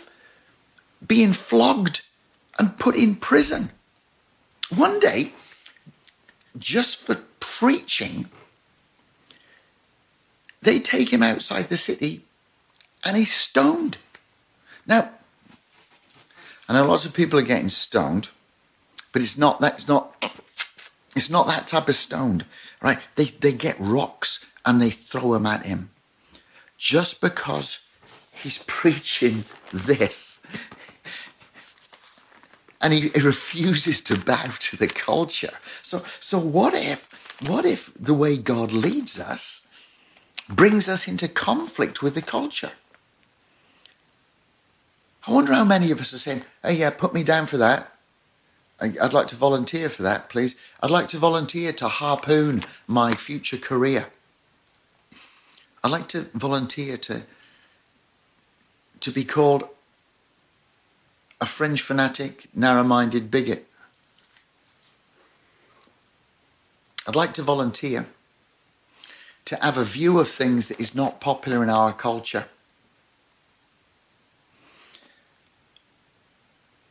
being 1.07 1.33
flogged 1.33 2.02
and 2.59 2.78
put 2.78 2.95
in 2.95 3.16
prison. 3.16 3.71
One 4.75 4.99
day, 5.00 5.33
just 6.57 6.99
for 6.99 7.23
preaching, 7.40 8.28
they 10.62 10.78
take 10.78 11.12
him 11.12 11.23
outside 11.23 11.69
the 11.69 11.76
city 11.76 12.23
and 13.04 13.16
he's 13.16 13.33
stoned. 13.33 13.99
Now, 14.87 15.11
I 16.68 16.73
know 16.73 16.87
lots 16.87 17.04
of 17.04 17.12
people 17.12 17.38
are 17.38 17.42
getting 17.42 17.68
stoned, 17.68 18.28
but 19.12 19.23
it's 19.23 19.37
not 19.37 19.61
that's 19.61 19.87
not 19.87 20.14
it's 21.14 21.30
not 21.30 21.47
that 21.47 21.68
type 21.68 21.88
of 21.88 21.94
stoned, 21.94 22.47
right? 22.80 22.99
They 23.16 23.25
they 23.25 23.52
get 23.52 23.76
rocks 23.78 24.47
and 24.64 24.80
they 24.80 24.90
throw 24.90 25.35
them 25.35 25.47
at 25.47 25.66
him, 25.66 25.90
just 26.78 27.21
because 27.21 27.80
he's 28.33 28.59
preaching 28.66 29.44
this, 29.73 30.40
and 32.80 32.92
he, 32.92 33.09
he 33.11 33.21
refuses 33.21 34.02
to 34.04 34.18
bow 34.18 34.50
to 34.59 34.76
the 34.76 34.88
culture. 34.88 35.59
So 35.83 36.02
so 36.21 36.38
what 36.38 36.73
if 36.75 37.09
what 37.47 37.66
if 37.66 37.92
the 37.94 38.14
way 38.14 38.38
God 38.38 38.73
leads 38.73 39.21
us 39.21 39.66
brings 40.49 40.88
us 40.88 41.06
into 41.06 41.28
conflict 41.28 42.02
with 42.02 42.14
the 42.14 42.23
culture? 42.23 42.73
I 45.26 45.33
wonder 45.33 45.52
how 45.54 45.64
many 45.64 45.90
of 45.90 46.00
us 46.00 46.12
are 46.12 46.19
saying, 46.19 46.43
hey, 46.62 46.75
yeah, 46.75 46.90
put 46.90 47.14
me 47.14 47.25
down 47.25 47.47
for 47.47 47.57
that. 47.57 47.93
I'd 48.81 49.12
like 49.12 49.28
to 49.28 49.37
volunteer 49.37 49.88
for 49.88 50.02
that, 50.02 50.28
please. 50.28 50.61
I'd 50.83 50.90
like 50.90 51.09
to 51.09 51.19
volunteer 51.19 51.73
to 51.75 51.88
harpoon 51.88 52.64
my 52.87 53.14
future 53.14 53.57
career. 53.57 54.09
I'd 55.83 55.90
like 55.90 56.09
to 56.09 56.23
volunteer 56.35 56.99
to, 56.99 57.23
to 59.00 59.11
be 59.11 59.25
called 59.25 59.69
a 61.40 61.47
fringe 61.47 61.81
fanatic, 61.81 62.49
narrow 62.54 62.83
minded 62.83 63.31
bigot. 63.31 63.66
I'd 67.07 67.16
like 67.16 67.35
to 67.35 67.43
volunteer 67.43 68.07
to 69.45 69.57
have 69.62 69.76
a 69.76 69.85
view 69.85 70.19
of 70.19 70.28
things 70.28 70.69
that 70.69 70.81
is 70.81 70.95
not 70.95 71.21
popular 71.21 71.62
in 71.62 71.71
our 71.71 71.93
culture. 71.93 72.47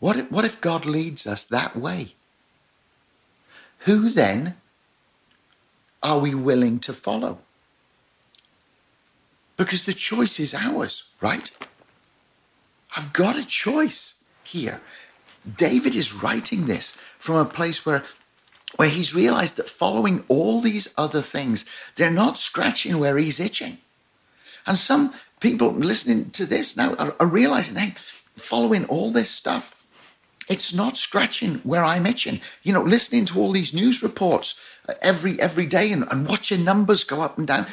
What 0.04 0.18
if, 0.18 0.30
what 0.30 0.44
if 0.44 0.60
God 0.60 0.86
leads 0.86 1.26
us 1.26 1.46
that 1.46 1.78
way? 1.78 2.16
Who 3.86 4.10
then 4.10 4.58
are 6.04 6.20
we 6.20 6.36
willing 6.36 6.80
to 6.80 6.92
follow? 6.92 7.38
Because 9.56 9.86
the 9.86 9.94
choice 9.94 10.42
is 10.42 10.54
ours, 10.54 11.04
right? 11.22 11.50
I've 12.98 13.14
got 13.14 13.38
a 13.38 13.48
choice 13.48 14.20
here. 14.44 14.82
David 15.56 15.96
is 15.96 16.14
writing 16.14 16.66
this 16.66 16.98
from 17.18 17.38
a 17.38 17.46
place 17.46 17.86
where, 17.86 18.04
where 18.76 18.90
he's 18.90 19.16
realized 19.16 19.56
that 19.56 19.70
following 19.70 20.26
all 20.28 20.60
these 20.60 20.94
other 20.98 21.22
things, 21.22 21.64
they're 21.96 22.12
not 22.12 22.38
scratching 22.38 23.00
where 23.00 23.18
he's 23.18 23.40
itching. 23.40 23.78
And 24.68 24.78
some 24.78 25.14
people 25.40 25.72
listening 25.72 26.32
to 26.32 26.46
this 26.46 26.76
now 26.76 26.94
are, 26.96 27.16
are 27.22 27.28
realizing, 27.28 27.78
hey, 27.78 27.94
following 28.36 28.84
all 28.88 29.10
this 29.10 29.30
stuff, 29.32 29.80
it's 30.50 30.74
not 30.74 30.98
scratching 30.98 31.56
where 31.64 31.84
I'm 31.84 32.06
itching. 32.06 32.42
You 32.64 32.74
know, 32.74 32.82
listening 32.82 33.26
to 33.26 33.40
all 33.40 33.52
these 33.52 33.74
news 33.74 34.04
reports 34.04 34.60
uh, 34.88 34.94
every 35.02 35.40
every 35.40 35.66
day 35.66 35.92
and, 35.92 36.06
and 36.12 36.28
watching 36.28 36.64
numbers 36.64 37.04
go 37.04 37.22
up 37.22 37.38
and 37.38 37.48
down. 37.48 37.68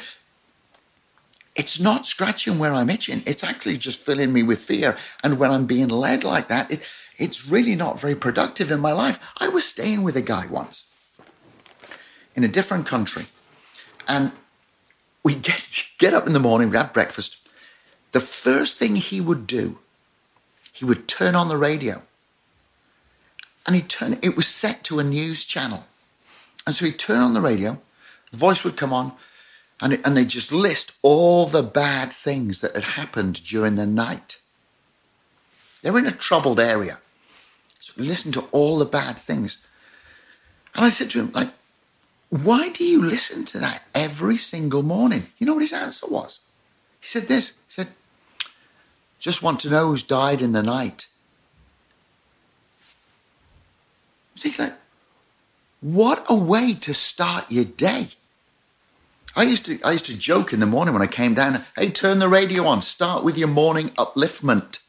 It's 1.55 1.79
not 1.79 2.05
scratching 2.05 2.59
where 2.59 2.73
I'm 2.73 2.89
itching. 2.89 3.23
It's 3.25 3.43
actually 3.43 3.77
just 3.77 3.99
filling 3.99 4.31
me 4.31 4.41
with 4.41 4.61
fear. 4.61 4.97
And 5.21 5.37
when 5.37 5.51
I'm 5.51 5.65
being 5.65 5.89
led 5.89 6.23
like 6.23 6.47
that, 6.47 6.71
it, 6.71 6.81
it's 7.17 7.45
really 7.45 7.75
not 7.75 7.99
very 7.99 8.15
productive 8.15 8.71
in 8.71 8.79
my 8.79 8.93
life. 8.93 9.19
I 9.37 9.49
was 9.49 9.65
staying 9.65 10.03
with 10.03 10.15
a 10.15 10.21
guy 10.21 10.47
once 10.47 10.85
in 12.35 12.45
a 12.45 12.47
different 12.47 12.87
country, 12.87 13.25
and 14.07 14.31
we 15.23 15.35
get 15.35 15.67
get 15.97 16.13
up 16.13 16.25
in 16.25 16.33
the 16.33 16.39
morning, 16.39 16.69
we'd 16.69 16.77
have 16.77 16.93
breakfast. 16.93 17.37
The 18.13 18.21
first 18.21 18.77
thing 18.77 18.95
he 18.95 19.21
would 19.21 19.47
do, 19.47 19.79
he 20.71 20.83
would 20.85 21.07
turn 21.07 21.35
on 21.35 21.47
the 21.47 21.57
radio 21.57 22.03
and 23.65 23.75
he 23.75 23.81
turned 23.81 24.19
it 24.21 24.35
was 24.35 24.47
set 24.47 24.83
to 24.85 24.99
a 24.99 25.03
news 25.03 25.45
channel. 25.45 25.85
And 26.65 26.75
so 26.75 26.85
he'd 26.85 26.99
turn 26.99 27.19
on 27.19 27.33
the 27.33 27.41
radio 27.41 27.81
the 28.31 28.37
voice 28.37 28.63
would 28.63 28.77
come 28.77 28.93
on 28.93 29.13
and, 29.81 29.99
and 30.05 30.15
they 30.15 30.25
just 30.25 30.51
list 30.51 30.93
all 31.01 31.45
the 31.45 31.63
bad 31.63 32.13
things 32.13 32.61
that 32.61 32.75
had 32.75 32.83
happened 32.83 33.43
during 33.43 33.75
the 33.75 33.87
night. 33.87 34.41
They 35.81 35.91
were 35.91 35.99
in 35.99 36.05
a 36.05 36.11
troubled 36.11 36.59
area. 36.59 36.99
So 37.79 37.93
listen 37.97 38.31
to 38.33 38.45
all 38.51 38.77
the 38.77 38.85
bad 38.85 39.17
things. 39.17 39.57
And 40.75 40.85
i 40.85 40.89
said 40.89 41.09
to 41.11 41.19
him 41.19 41.31
like 41.33 41.49
why 42.29 42.69
do 42.69 42.85
you 42.85 43.01
listen 43.01 43.43
to 43.45 43.59
that 43.59 43.83
every 43.93 44.37
single 44.37 44.83
morning? 44.83 45.27
You 45.37 45.45
know 45.45 45.53
what 45.53 45.63
his 45.63 45.73
answer 45.73 46.07
was? 46.09 46.39
He 47.01 47.07
said 47.07 47.23
this. 47.23 47.57
He 47.67 47.73
said 47.73 47.87
just 49.19 49.43
want 49.43 49.59
to 49.59 49.69
know 49.69 49.89
who's 49.89 50.01
died 50.01 50.41
in 50.41 50.53
the 50.53 50.63
night 50.63 51.07
Like, 54.59 54.73
what 55.81 56.25
a 56.29 56.35
way 56.35 56.73
to 56.73 56.93
start 56.93 57.51
your 57.51 57.65
day. 57.65 58.09
I 59.35 59.43
used 59.43 59.65
to 59.65 59.79
I 59.83 59.91
used 59.93 60.05
to 60.07 60.17
joke 60.17 60.53
in 60.53 60.59
the 60.59 60.65
morning 60.65 60.93
when 60.93 61.03
I 61.03 61.07
came 61.07 61.33
down, 61.33 61.61
hey, 61.77 61.89
turn 61.89 62.19
the 62.19 62.27
radio 62.27 62.65
on, 62.65 62.81
start 62.81 63.23
with 63.23 63.37
your 63.37 63.47
morning 63.47 63.89
upliftment. 63.91 64.83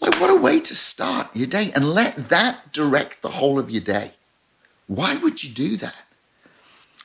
Like 0.00 0.20
what 0.20 0.30
a 0.30 0.36
way 0.40 0.60
to 0.60 0.74
start 0.74 1.34
your 1.34 1.46
day 1.46 1.72
and 1.74 1.92
let 1.92 2.28
that 2.28 2.72
direct 2.72 3.22
the 3.22 3.30
whole 3.30 3.58
of 3.58 3.70
your 3.70 3.80
day. 3.82 4.12
Why 4.86 5.16
would 5.16 5.42
you 5.42 5.50
do 5.50 5.76
that? 5.76 6.06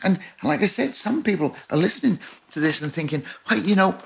And, 0.03 0.19
and 0.41 0.49
like 0.49 0.61
I 0.61 0.67
said, 0.67 0.95
some 0.95 1.23
people 1.23 1.55
are 1.69 1.77
listening 1.77 2.19
to 2.51 2.59
this 2.59 2.81
and 2.81 2.91
thinking, 2.91 3.23
well, 3.49 3.59
you 3.59 3.75
know, 3.75 3.97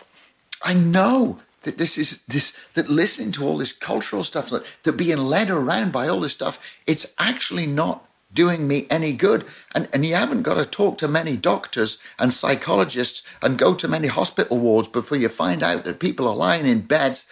I 0.63 0.73
know 0.73 1.39
that 1.67 1.77
this 1.77 1.97
is 1.97 2.25
this 2.25 2.57
that 2.73 2.89
listening 2.89 3.31
to 3.33 3.45
all 3.45 3.57
this 3.57 3.73
cultural 3.73 4.23
stuff 4.23 4.49
that, 4.49 4.65
that 4.83 4.93
being 4.93 5.17
led 5.17 5.49
around 5.49 5.91
by 5.91 6.07
all 6.07 6.21
this 6.21 6.33
stuff 6.33 6.59
it's 6.87 7.13
actually 7.19 7.67
not 7.67 8.07
doing 8.33 8.67
me 8.67 8.87
any 8.89 9.13
good. 9.13 9.45
And 9.73 9.87
and 9.93 10.05
you 10.05 10.15
haven't 10.15 10.43
got 10.43 10.55
to 10.55 10.65
talk 10.65 10.97
to 10.99 11.07
many 11.07 11.37
doctors 11.37 12.01
and 12.19 12.31
psychologists 12.31 13.27
and 13.41 13.57
go 13.57 13.73
to 13.75 13.87
many 13.87 14.07
hospital 14.07 14.57
wards 14.59 14.87
before 14.87 15.17
you 15.17 15.29
find 15.29 15.63
out 15.63 15.83
that 15.83 15.99
people 15.99 16.27
are 16.27 16.35
lying 16.35 16.65
in 16.65 16.81
beds 16.81 17.27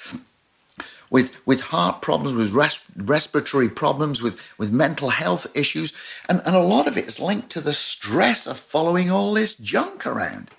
with 1.09 1.35
with 1.45 1.61
heart 1.61 2.01
problems 2.01 2.35
with 2.35 2.51
res- 2.51 2.85
respiratory 2.95 3.69
problems 3.69 4.21
with 4.21 4.39
with 4.57 4.71
mental 4.71 5.09
health 5.09 5.47
issues. 5.55 5.93
And 6.29 6.41
and 6.45 6.55
a 6.55 6.59
lot 6.59 6.87
of 6.87 6.97
it 6.97 7.05
is 7.05 7.19
linked 7.19 7.49
to 7.51 7.61
the 7.61 7.73
stress 7.73 8.47
of 8.47 8.57
following 8.57 9.09
all 9.09 9.33
this 9.33 9.55
junk 9.55 10.05
around. 10.05 10.49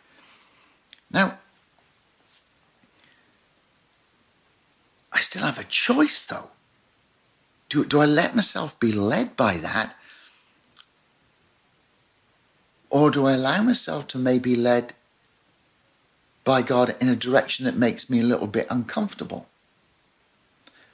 Now 1.10 1.38
I 5.16 5.20
still 5.20 5.44
have 5.44 5.58
a 5.58 5.64
choice 5.64 6.26
though. 6.26 6.50
Do, 7.70 7.86
do 7.86 8.02
I 8.02 8.04
let 8.04 8.36
myself 8.36 8.78
be 8.78 8.92
led 8.92 9.34
by 9.34 9.56
that? 9.56 9.96
Or 12.90 13.10
do 13.10 13.24
I 13.24 13.32
allow 13.32 13.62
myself 13.62 14.08
to 14.08 14.18
maybe 14.18 14.54
led 14.54 14.92
by 16.44 16.60
God 16.60 16.96
in 17.00 17.08
a 17.08 17.16
direction 17.16 17.64
that 17.64 17.76
makes 17.76 18.10
me 18.10 18.20
a 18.20 18.24
little 18.24 18.46
bit 18.46 18.66
uncomfortable? 18.68 19.46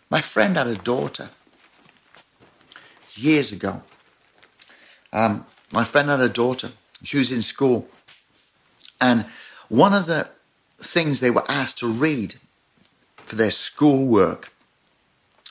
My 0.08 0.20
friend 0.20 0.56
had 0.56 0.68
a 0.68 0.76
daughter 0.76 1.30
years 3.14 3.50
ago. 3.50 3.82
Um, 5.12 5.46
my 5.72 5.82
friend 5.82 6.08
had 6.08 6.20
a 6.20 6.28
daughter. 6.28 6.70
She 7.02 7.18
was 7.18 7.32
in 7.32 7.42
school. 7.42 7.88
And 9.00 9.24
one 9.68 9.92
of 9.92 10.06
the 10.06 10.28
things 10.78 11.18
they 11.18 11.30
were 11.30 11.50
asked 11.50 11.78
to 11.78 11.88
read 11.88 12.36
for 13.24 13.36
their 13.36 13.50
schoolwork 13.50 14.52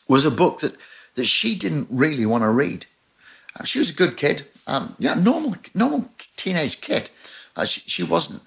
was 0.07 0.25
a 0.25 0.31
book 0.31 0.59
that, 0.59 0.75
that 1.15 1.25
she 1.25 1.55
didn't 1.55 1.87
really 1.89 2.25
want 2.25 2.43
to 2.43 2.49
read. 2.49 2.85
Uh, 3.59 3.63
she 3.63 3.79
was 3.79 3.89
a 3.89 3.95
good 3.95 4.17
kid, 4.17 4.45
um, 4.67 4.95
yeah, 4.99 5.13
normal 5.13 5.55
normal 5.73 6.09
teenage 6.35 6.81
kid. 6.81 7.09
Uh, 7.55 7.65
she, 7.65 7.81
she 7.81 8.03
wasn't 8.03 8.41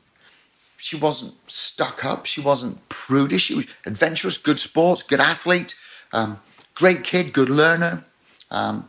she 0.79 0.97
wasn't 0.97 1.35
stuck 1.51 2.05
up. 2.05 2.27
She 2.27 2.41
wasn't 2.41 2.89
prudish. 2.89 3.45
She 3.45 3.55
was 3.55 3.67
adventurous, 3.87 4.37
good 4.37 4.59
sports, 4.59 5.03
good 5.03 5.21
athlete, 5.21 5.79
um, 6.13 6.41
great 6.75 7.05
kid, 7.05 7.33
good 7.33 7.49
learner. 7.49 8.05
Um, 8.51 8.89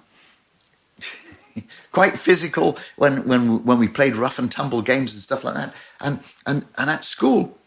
quite 1.91 2.17
physical 2.17 2.77
when 2.97 3.27
when 3.27 3.63
when 3.63 3.79
we 3.79 3.87
played 3.87 4.15
rough 4.15 4.37
and 4.37 4.51
tumble 4.51 4.81
games 4.81 5.13
and 5.13 5.23
stuff 5.23 5.43
like 5.43 5.55
that. 5.55 5.73
And 5.99 6.19
and 6.45 6.65
and 6.77 6.89
at 6.89 7.05
school, 7.05 7.57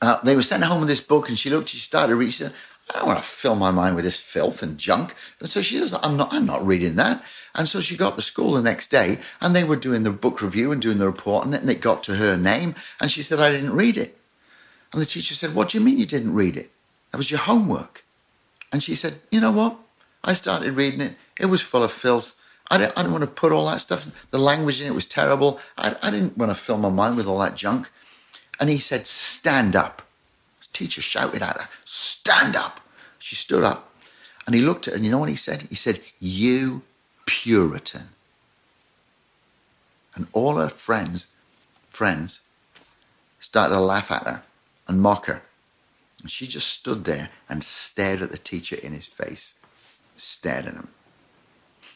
uh, 0.00 0.18
they 0.22 0.36
were 0.36 0.42
sent 0.42 0.64
home 0.64 0.80
with 0.80 0.88
this 0.88 1.00
book, 1.00 1.28
and 1.28 1.38
she 1.38 1.50
looked. 1.50 1.70
She 1.70 1.78
started 1.78 2.14
reading. 2.14 2.32
She 2.32 2.44
said, 2.44 2.54
"I 2.90 2.98
don't 2.98 3.08
want 3.08 3.18
to 3.18 3.24
fill 3.24 3.56
my 3.56 3.70
mind 3.70 3.96
with 3.96 4.04
this 4.04 4.16
filth 4.16 4.62
and 4.62 4.78
junk." 4.78 5.14
And 5.40 5.48
so 5.48 5.62
she 5.62 5.76
says, 5.76 5.94
"I'm 6.02 6.16
not. 6.16 6.32
I'm 6.32 6.46
not 6.46 6.66
reading 6.66 6.96
that." 6.96 7.22
And 7.54 7.68
so 7.68 7.80
she 7.80 7.96
got 7.96 8.16
to 8.16 8.22
school 8.22 8.52
the 8.52 8.62
next 8.62 8.90
day, 8.90 9.18
and 9.40 9.54
they 9.54 9.64
were 9.64 9.76
doing 9.76 10.04
the 10.04 10.12
book 10.12 10.40
review 10.40 10.70
and 10.70 10.80
doing 10.80 10.98
the 10.98 11.06
report, 11.06 11.46
and 11.46 11.70
it 11.70 11.80
got 11.80 12.04
to 12.04 12.14
her 12.14 12.36
name, 12.36 12.74
and 13.00 13.10
she 13.10 13.22
said, 13.22 13.40
"I 13.40 13.50
didn't 13.50 13.72
read 13.72 13.96
it." 13.96 14.16
And 14.92 15.02
the 15.02 15.06
teacher 15.06 15.34
said, 15.34 15.54
"What 15.54 15.70
do 15.70 15.78
you 15.78 15.84
mean 15.84 15.98
you 15.98 16.06
didn't 16.06 16.34
read 16.34 16.56
it? 16.56 16.70
That 17.10 17.18
was 17.18 17.30
your 17.30 17.40
homework." 17.40 18.04
And 18.70 18.82
she 18.82 18.94
said, 18.94 19.20
"You 19.30 19.40
know 19.40 19.52
what? 19.52 19.76
I 20.22 20.32
started 20.32 20.74
reading 20.74 21.00
it. 21.00 21.16
It 21.38 21.46
was 21.46 21.60
full 21.60 21.82
of 21.82 21.92
filth. 21.92 22.34
I 22.70 22.78
didn't, 22.78 22.92
I 22.96 23.02
didn't 23.02 23.12
want 23.12 23.24
to 23.24 23.40
put 23.40 23.52
all 23.52 23.66
that 23.66 23.80
stuff. 23.80 24.10
The 24.30 24.38
language 24.38 24.80
in 24.80 24.86
it 24.86 24.94
was 24.94 25.06
terrible. 25.06 25.58
I, 25.76 25.96
I 26.02 26.10
didn't 26.10 26.36
want 26.36 26.50
to 26.50 26.54
fill 26.54 26.78
my 26.78 26.90
mind 26.90 27.16
with 27.16 27.26
all 27.26 27.38
that 27.40 27.56
junk." 27.56 27.90
And 28.60 28.68
he 28.68 28.78
said, 28.78 29.06
Stand 29.06 29.76
up. 29.76 30.02
His 30.58 30.68
teacher 30.68 31.02
shouted 31.02 31.42
at 31.42 31.56
her, 31.56 31.68
Stand 31.84 32.56
up. 32.56 32.80
She 33.18 33.36
stood 33.36 33.64
up. 33.64 33.92
And 34.46 34.54
he 34.54 34.60
looked 34.60 34.86
at 34.88 34.92
her, 34.92 34.96
and 34.96 35.04
you 35.04 35.10
know 35.10 35.18
what 35.18 35.28
he 35.28 35.36
said? 35.36 35.62
He 35.68 35.74
said, 35.74 36.00
You 36.18 36.82
Puritan. 37.26 38.08
And 40.14 40.26
all 40.32 40.56
her 40.56 40.68
friends, 40.68 41.26
friends, 41.90 42.40
started 43.38 43.74
to 43.74 43.80
laugh 43.80 44.10
at 44.10 44.24
her 44.24 44.42
and 44.88 45.00
mock 45.00 45.26
her. 45.26 45.42
And 46.20 46.30
she 46.30 46.46
just 46.46 46.68
stood 46.68 47.04
there 47.04 47.30
and 47.48 47.62
stared 47.62 48.22
at 48.22 48.32
the 48.32 48.38
teacher 48.38 48.76
in 48.76 48.92
his 48.92 49.06
face, 49.06 49.54
stared 50.16 50.66
at 50.66 50.74
him. 50.74 50.88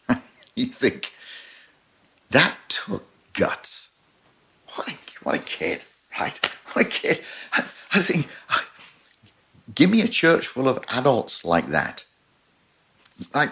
you 0.54 0.66
think, 0.66 1.12
that 2.30 2.56
took 2.68 3.04
guts. 3.32 3.90
What 4.74 4.88
a, 4.88 4.94
what 5.22 5.34
a 5.34 5.38
kid 5.38 5.82
right? 6.20 6.50
Kid. 6.90 7.22
I, 7.52 7.60
I 7.92 8.00
think, 8.00 8.28
give 9.74 9.90
me 9.90 10.02
a 10.02 10.08
church 10.08 10.46
full 10.46 10.68
of 10.68 10.82
adults 10.88 11.44
like 11.44 11.68
that. 11.68 12.04
Like, 13.34 13.50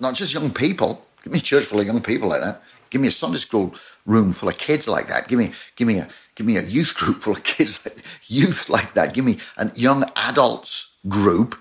not 0.00 0.14
just 0.14 0.32
young 0.32 0.50
people. 0.52 1.06
Give 1.22 1.32
me 1.32 1.38
a 1.38 1.42
church 1.42 1.64
full 1.64 1.80
of 1.80 1.86
young 1.86 2.00
people 2.00 2.28
like 2.28 2.40
that. 2.40 2.62
Give 2.90 3.00
me 3.00 3.08
a 3.08 3.12
Sunday 3.12 3.38
school 3.38 3.74
room 4.06 4.32
full 4.32 4.48
of 4.48 4.58
kids 4.58 4.88
like 4.88 5.08
that. 5.08 5.28
Give 5.28 5.38
me, 5.38 5.52
give 5.74 5.88
me 5.88 5.98
a, 5.98 6.08
give 6.34 6.46
me 6.46 6.56
a 6.56 6.62
youth 6.62 6.94
group 6.94 7.22
full 7.22 7.34
of 7.34 7.42
kids, 7.42 7.84
like, 7.84 7.98
youth 8.26 8.68
like 8.68 8.94
that. 8.94 9.12
Give 9.12 9.24
me 9.24 9.38
a 9.58 9.70
young 9.74 10.10
adults 10.16 10.94
group 11.08 11.58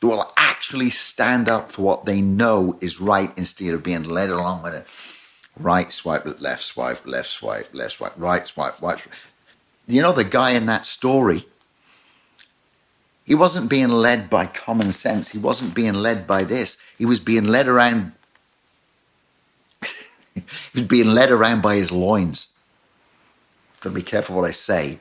that 0.00 0.06
will 0.06 0.32
actually 0.36 0.90
stand 0.90 1.48
up 1.48 1.72
for 1.72 1.82
what 1.82 2.04
they 2.04 2.20
know 2.20 2.76
is 2.80 3.00
right 3.00 3.32
instead 3.36 3.72
of 3.72 3.82
being 3.82 4.02
led 4.04 4.30
along 4.30 4.62
with 4.62 4.74
it 4.74 4.86
right 5.58 5.92
swipe, 5.92 6.24
left 6.40 6.62
swipe, 6.62 7.06
left 7.06 7.30
swipe, 7.30 7.72
left 7.72 7.92
swipe, 7.92 8.14
right 8.16 8.46
swipe, 8.46 8.80
right 8.82 8.98
swipe. 8.98 9.14
You 9.86 10.02
know, 10.02 10.12
the 10.12 10.24
guy 10.24 10.50
in 10.50 10.66
that 10.66 10.86
story, 10.86 11.46
he 13.24 13.34
wasn't 13.34 13.70
being 13.70 13.90
led 13.90 14.28
by 14.28 14.46
common 14.46 14.92
sense. 14.92 15.30
He 15.30 15.38
wasn't 15.38 15.74
being 15.74 15.94
led 15.94 16.26
by 16.26 16.44
this. 16.44 16.76
He 16.98 17.06
was 17.06 17.20
being 17.20 17.44
led 17.44 17.68
around. 17.68 18.12
he 20.34 20.42
was 20.74 20.84
being 20.84 21.08
led 21.08 21.30
around 21.30 21.62
by 21.62 21.76
his 21.76 21.92
loins. 21.92 22.52
Got 23.80 23.90
to 23.90 23.94
be 23.94 24.02
careful 24.02 24.36
what 24.36 24.48
I 24.48 24.52
say, 24.52 24.98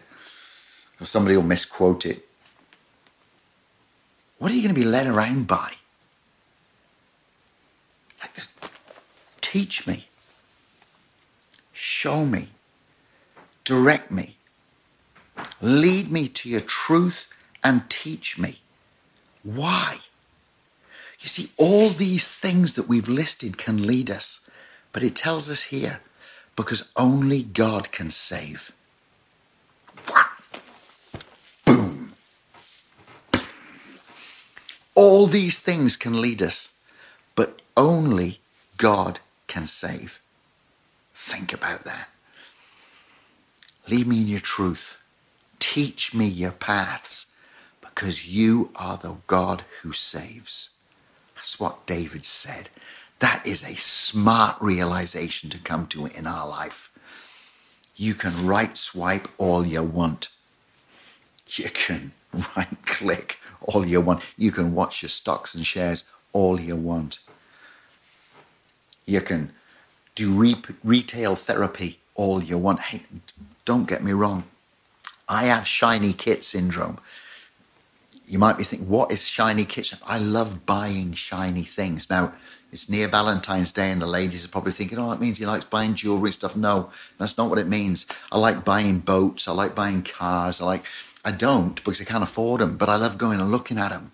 because 0.92 1.10
somebody 1.10 1.36
will 1.36 1.44
misquote 1.44 2.06
it. 2.06 2.26
What 4.40 4.52
are 4.52 4.56
you 4.56 4.62
going 4.62 4.76
to 4.76 4.80
be 4.80 4.86
led 4.86 5.08
around 5.08 5.48
by? 5.48 5.72
Like, 8.22 8.32
teach 9.40 9.88
me. 9.88 10.08
Show 11.86 12.26
me. 12.26 12.48
Direct 13.66 14.10
me. 14.10 14.38
Lead 15.60 16.10
me 16.10 16.30
to 16.30 16.48
your 16.48 16.62
truth 16.62 17.28
and 17.62 17.90
teach 17.90 18.38
me. 18.40 18.60
Why? 19.44 20.00
You 21.20 21.28
see, 21.28 21.50
all 21.58 21.90
these 21.90 22.34
things 22.34 22.76
that 22.76 22.88
we've 22.88 23.10
listed 23.10 23.58
can 23.58 23.86
lead 23.86 24.10
us. 24.10 24.40
But 24.94 25.04
it 25.04 25.14
tells 25.14 25.50
us 25.50 25.64
here, 25.64 26.00
because 26.56 26.90
only 26.96 27.44
God 27.44 27.92
can 27.92 28.12
save. 28.12 28.72
Boom. 31.66 32.14
All 34.96 35.28
these 35.28 35.60
things 35.60 35.98
can 35.98 36.22
lead 36.22 36.42
us, 36.42 36.72
but 37.36 37.62
only 37.76 38.40
God 38.78 39.20
can 39.48 39.66
save. 39.66 40.22
Think 41.26 41.54
about 41.54 41.86
that. 41.86 42.10
Lead 43.90 44.08
me 44.08 44.22
in 44.22 44.28
your 44.28 44.42
truth. 44.42 44.98
Teach 45.58 46.14
me 46.14 46.28
your 46.28 46.52
paths 46.52 47.34
because 47.82 48.28
you 48.28 48.72
are 48.76 48.98
the 48.98 49.16
God 49.26 49.64
who 49.82 49.94
saves. 49.94 50.72
That's 51.36 51.60
what 51.62 51.88
David 51.88 52.26
said. 52.26 52.70
That 53.20 53.48
is 53.48 53.64
a 53.64 53.76
smart 53.76 54.58
realization 54.62 55.50
to 55.52 55.60
come 55.60 55.88
to 55.88 56.08
in 56.08 56.28
our 56.28 56.46
life. 56.48 56.92
You 57.96 58.16
can 58.16 58.46
right 58.46 58.78
swipe 58.78 59.30
all 59.38 59.66
you 59.66 59.82
want. 59.82 60.28
You 61.48 61.70
can 61.70 62.12
right 62.58 62.86
click 62.86 63.40
all 63.62 63.86
you 63.86 64.02
want. 64.02 64.24
You 64.38 64.52
can 64.52 64.76
watch 64.76 65.02
your 65.02 65.10
stocks 65.10 65.56
and 65.56 65.66
shares 65.66 66.10
all 66.34 66.60
you 66.60 66.76
want. 66.76 67.20
You 69.06 69.22
can 69.22 69.54
do 70.16 70.32
re- 70.32 70.62
retail 70.84 71.36
therapy 71.36 72.00
all 72.16 72.44
you 72.44 72.58
want. 72.58 72.80
Hey, 72.80 73.04
don't 73.66 73.88
get 73.88 74.04
me 74.04 74.12
wrong. 74.12 74.44
I 75.28 75.46
have 75.46 75.66
shiny 75.68 76.14
kit 76.14 76.44
syndrome. 76.44 77.00
You 78.28 78.40
might 78.40 78.58
be 78.58 78.64
thinking, 78.64 78.90
what 78.90 79.12
is 79.12 79.28
shiny 79.28 79.66
kit? 79.66 79.94
I 80.06 80.18
love 80.18 80.66
buying 80.66 81.14
shiny 81.14 81.64
things. 81.64 82.10
Now, 82.10 82.34
it's 82.72 82.90
near 82.90 83.08
Valentine's 83.08 83.72
Day, 83.72 83.92
and 83.92 84.02
the 84.02 84.08
ladies 84.08 84.44
are 84.44 84.50
probably 84.50 84.72
thinking, 84.72 84.98
oh, 84.98 85.12
that 85.12 85.22
means 85.22 85.38
he 85.38 85.46
likes 85.46 85.64
buying 85.66 85.94
jewelry 85.94 86.30
and 86.30 86.34
stuff. 86.34 86.56
No, 86.56 86.90
that's 87.20 87.38
not 87.38 87.50
what 87.50 87.60
it 87.60 87.68
means. 87.68 88.08
I 88.32 88.40
like 88.40 88.66
buying 88.66 89.00
boats. 89.00 89.48
I 89.48 89.52
like 89.52 89.76
buying 89.76 90.02
cars. 90.02 90.60
I 90.60 90.66
like, 90.66 90.84
I 91.24 91.32
don't 91.32 91.76
because 91.76 92.02
I 92.02 92.06
can't 92.06 92.24
afford 92.24 92.62
them, 92.62 92.78
but 92.78 92.90
I 92.90 92.96
love 92.96 93.18
going 93.18 93.40
and 93.40 93.52
looking 93.52 93.78
at 93.78 93.90
them. 93.92 94.12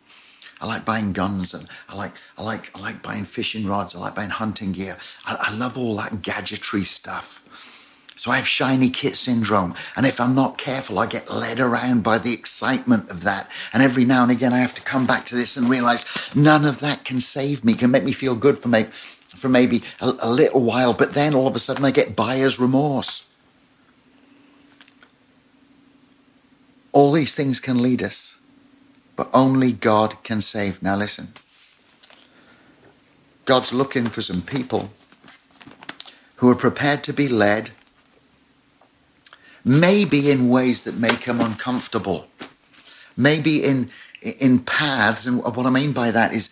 I 0.61 0.65
like 0.65 0.85
buying 0.85 1.13
guns 1.13 1.53
and 1.53 1.67
I 1.87 1.95
like 1.95 2.11
I 2.37 2.43
like 2.43 2.71
I 2.75 2.81
like 2.81 3.01
buying 3.01 3.23
fishing 3.23 3.65
rods. 3.65 3.95
I 3.95 3.99
like 3.99 4.15
buying 4.15 4.29
hunting 4.29 4.73
gear. 4.73 4.97
I, 5.25 5.47
I 5.49 5.55
love 5.55 5.77
all 5.77 5.95
that 5.97 6.21
gadgetry 6.21 6.83
stuff. 6.83 7.43
So 8.17 8.31
I 8.31 8.35
have 8.35 8.47
shiny 8.47 8.89
kit 8.89 9.15
syndrome. 9.15 9.73
And 9.95 10.05
if 10.05 10.19
I'm 10.19 10.35
not 10.35 10.57
careful, 10.57 10.99
I 10.99 11.07
get 11.07 11.31
led 11.31 11.61
around 11.61 12.03
by 12.03 12.17
the 12.17 12.33
excitement 12.33 13.09
of 13.09 13.23
that. 13.23 13.49
And 13.71 13.81
every 13.81 14.03
now 14.03 14.23
and 14.23 14.31
again, 14.31 14.51
I 14.51 14.57
have 14.57 14.75
to 14.75 14.81
come 14.81 15.07
back 15.07 15.25
to 15.27 15.35
this 15.35 15.55
and 15.55 15.69
realize 15.69 16.05
none 16.35 16.65
of 16.65 16.81
that 16.81 17.05
can 17.05 17.21
save 17.21 17.63
me, 17.63 17.75
can 17.75 17.91
make 17.91 18.03
me 18.03 18.11
feel 18.11 18.35
good 18.35 18.57
for, 18.57 18.67
maybe, 18.67 18.89
for 18.91 19.47
maybe 19.47 19.83
a, 20.01 20.11
a 20.19 20.29
little 20.29 20.59
while. 20.59 20.93
But 20.93 21.13
then 21.13 21.33
all 21.33 21.47
of 21.47 21.55
a 21.55 21.59
sudden, 21.59 21.85
I 21.85 21.91
get 21.91 22.17
buyer's 22.17 22.59
remorse. 22.59 23.25
All 26.91 27.13
these 27.13 27.35
things 27.35 27.61
can 27.61 27.81
lead 27.81 28.03
us 28.03 28.35
but 29.19 29.29
only 29.33 29.73
God 29.73 30.15
can 30.23 30.39
save. 30.39 30.81
Now 30.81 30.95
listen. 30.95 31.33
God's 33.43 33.73
looking 33.73 34.07
for 34.07 34.21
some 34.21 34.41
people 34.41 34.91
who 36.37 36.49
are 36.49 36.55
prepared 36.55 37.03
to 37.03 37.11
be 37.11 37.27
led, 37.27 37.71
maybe 39.65 40.31
in 40.31 40.47
ways 40.47 40.85
that 40.85 40.95
make 40.95 41.25
them 41.25 41.41
uncomfortable, 41.41 42.27
maybe 43.17 43.61
in 43.61 43.89
in 44.21 44.59
paths. 44.59 45.25
And 45.25 45.43
what 45.43 45.65
I 45.65 45.69
mean 45.69 45.91
by 45.91 46.11
that 46.11 46.33
is 46.33 46.49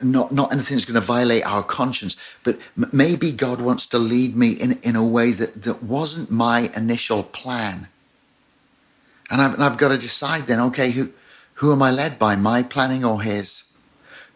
not 0.00 0.30
not 0.30 0.52
anything 0.52 0.76
that's 0.76 0.84
going 0.84 0.94
to 0.94 1.00
violate 1.00 1.44
our 1.44 1.64
conscience, 1.64 2.14
but 2.44 2.60
maybe 2.92 3.32
God 3.32 3.60
wants 3.60 3.84
to 3.86 3.98
lead 3.98 4.36
me 4.36 4.50
in 4.50 4.78
in 4.84 4.94
a 4.94 5.04
way 5.04 5.32
that 5.32 5.64
that 5.64 5.82
wasn't 5.82 6.30
my 6.30 6.70
initial 6.76 7.24
plan. 7.24 7.88
And 9.28 9.42
I've, 9.42 9.54
and 9.54 9.64
I've 9.64 9.76
got 9.76 9.88
to 9.88 9.98
decide 9.98 10.46
then, 10.46 10.60
okay, 10.60 10.92
who 10.92 11.10
who 11.58 11.72
am 11.72 11.82
I 11.82 11.90
led 11.90 12.20
by, 12.20 12.36
my 12.36 12.62
planning 12.62 13.04
or 13.04 13.20
his? 13.20 13.64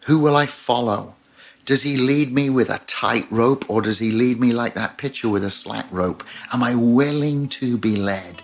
Who 0.07 0.19
will 0.19 0.35
I 0.35 0.45
follow? 0.45 1.15
Does 1.63 1.83
he 1.83 1.95
lead 1.95 2.33
me 2.33 2.49
with 2.49 2.69
a 2.69 2.81
tight 2.85 3.25
rope 3.31 3.63
or 3.69 3.81
does 3.81 3.99
he 3.99 4.11
lead 4.11 4.41
me 4.41 4.51
like 4.51 4.73
that 4.73 4.97
pitcher 4.97 5.29
with 5.29 5.45
a 5.45 5.49
slack 5.49 5.87
rope? 5.89 6.25
Am 6.51 6.61
I 6.61 6.75
willing 6.75 7.47
to 7.47 7.77
be 7.77 7.95
led? 7.95 8.41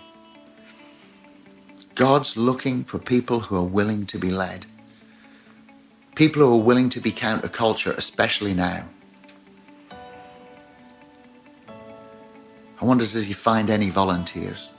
God's 1.94 2.38
looking 2.38 2.82
for 2.82 2.98
people 2.98 3.40
who 3.40 3.56
are 3.56 3.64
willing 3.78 4.06
to 4.06 4.18
be 4.18 4.30
led. 4.30 4.64
People 6.14 6.40
who 6.40 6.54
are 6.58 6.64
willing 6.64 6.88
to 6.88 7.00
be 7.00 7.12
counterculture, 7.12 7.94
especially 7.98 8.54
now. 8.54 8.88
I 12.80 12.84
wonder, 12.86 13.04
does 13.04 13.26
he 13.26 13.34
find 13.34 13.68
any 13.68 13.90
volunteers? 13.90 14.70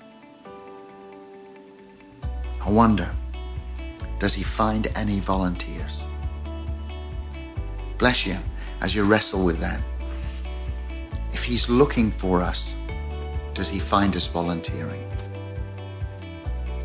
I 2.59 2.71
wonder. 2.71 3.13
Does 4.21 4.35
he 4.35 4.43
find 4.43 4.85
any 4.93 5.19
volunteers? 5.19 6.03
Bless 7.97 8.27
you 8.27 8.37
as 8.79 8.93
you 8.93 9.03
wrestle 9.03 9.43
with 9.43 9.57
that. 9.61 9.81
If 11.31 11.43
he's 11.43 11.67
looking 11.71 12.11
for 12.11 12.39
us, 12.39 12.75
does 13.55 13.67
he 13.67 13.79
find 13.79 14.15
us 14.15 14.27
volunteering? 14.27 15.09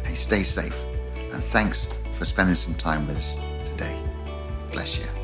Hey, 0.02 0.14
stay 0.14 0.44
safe 0.44 0.82
and 1.30 1.44
thanks 1.44 1.88
for 2.14 2.24
spending 2.24 2.56
some 2.56 2.74
time 2.74 3.06
with 3.06 3.18
us 3.18 3.36
today. 3.66 4.00
Bless 4.72 4.96
you. 4.96 5.15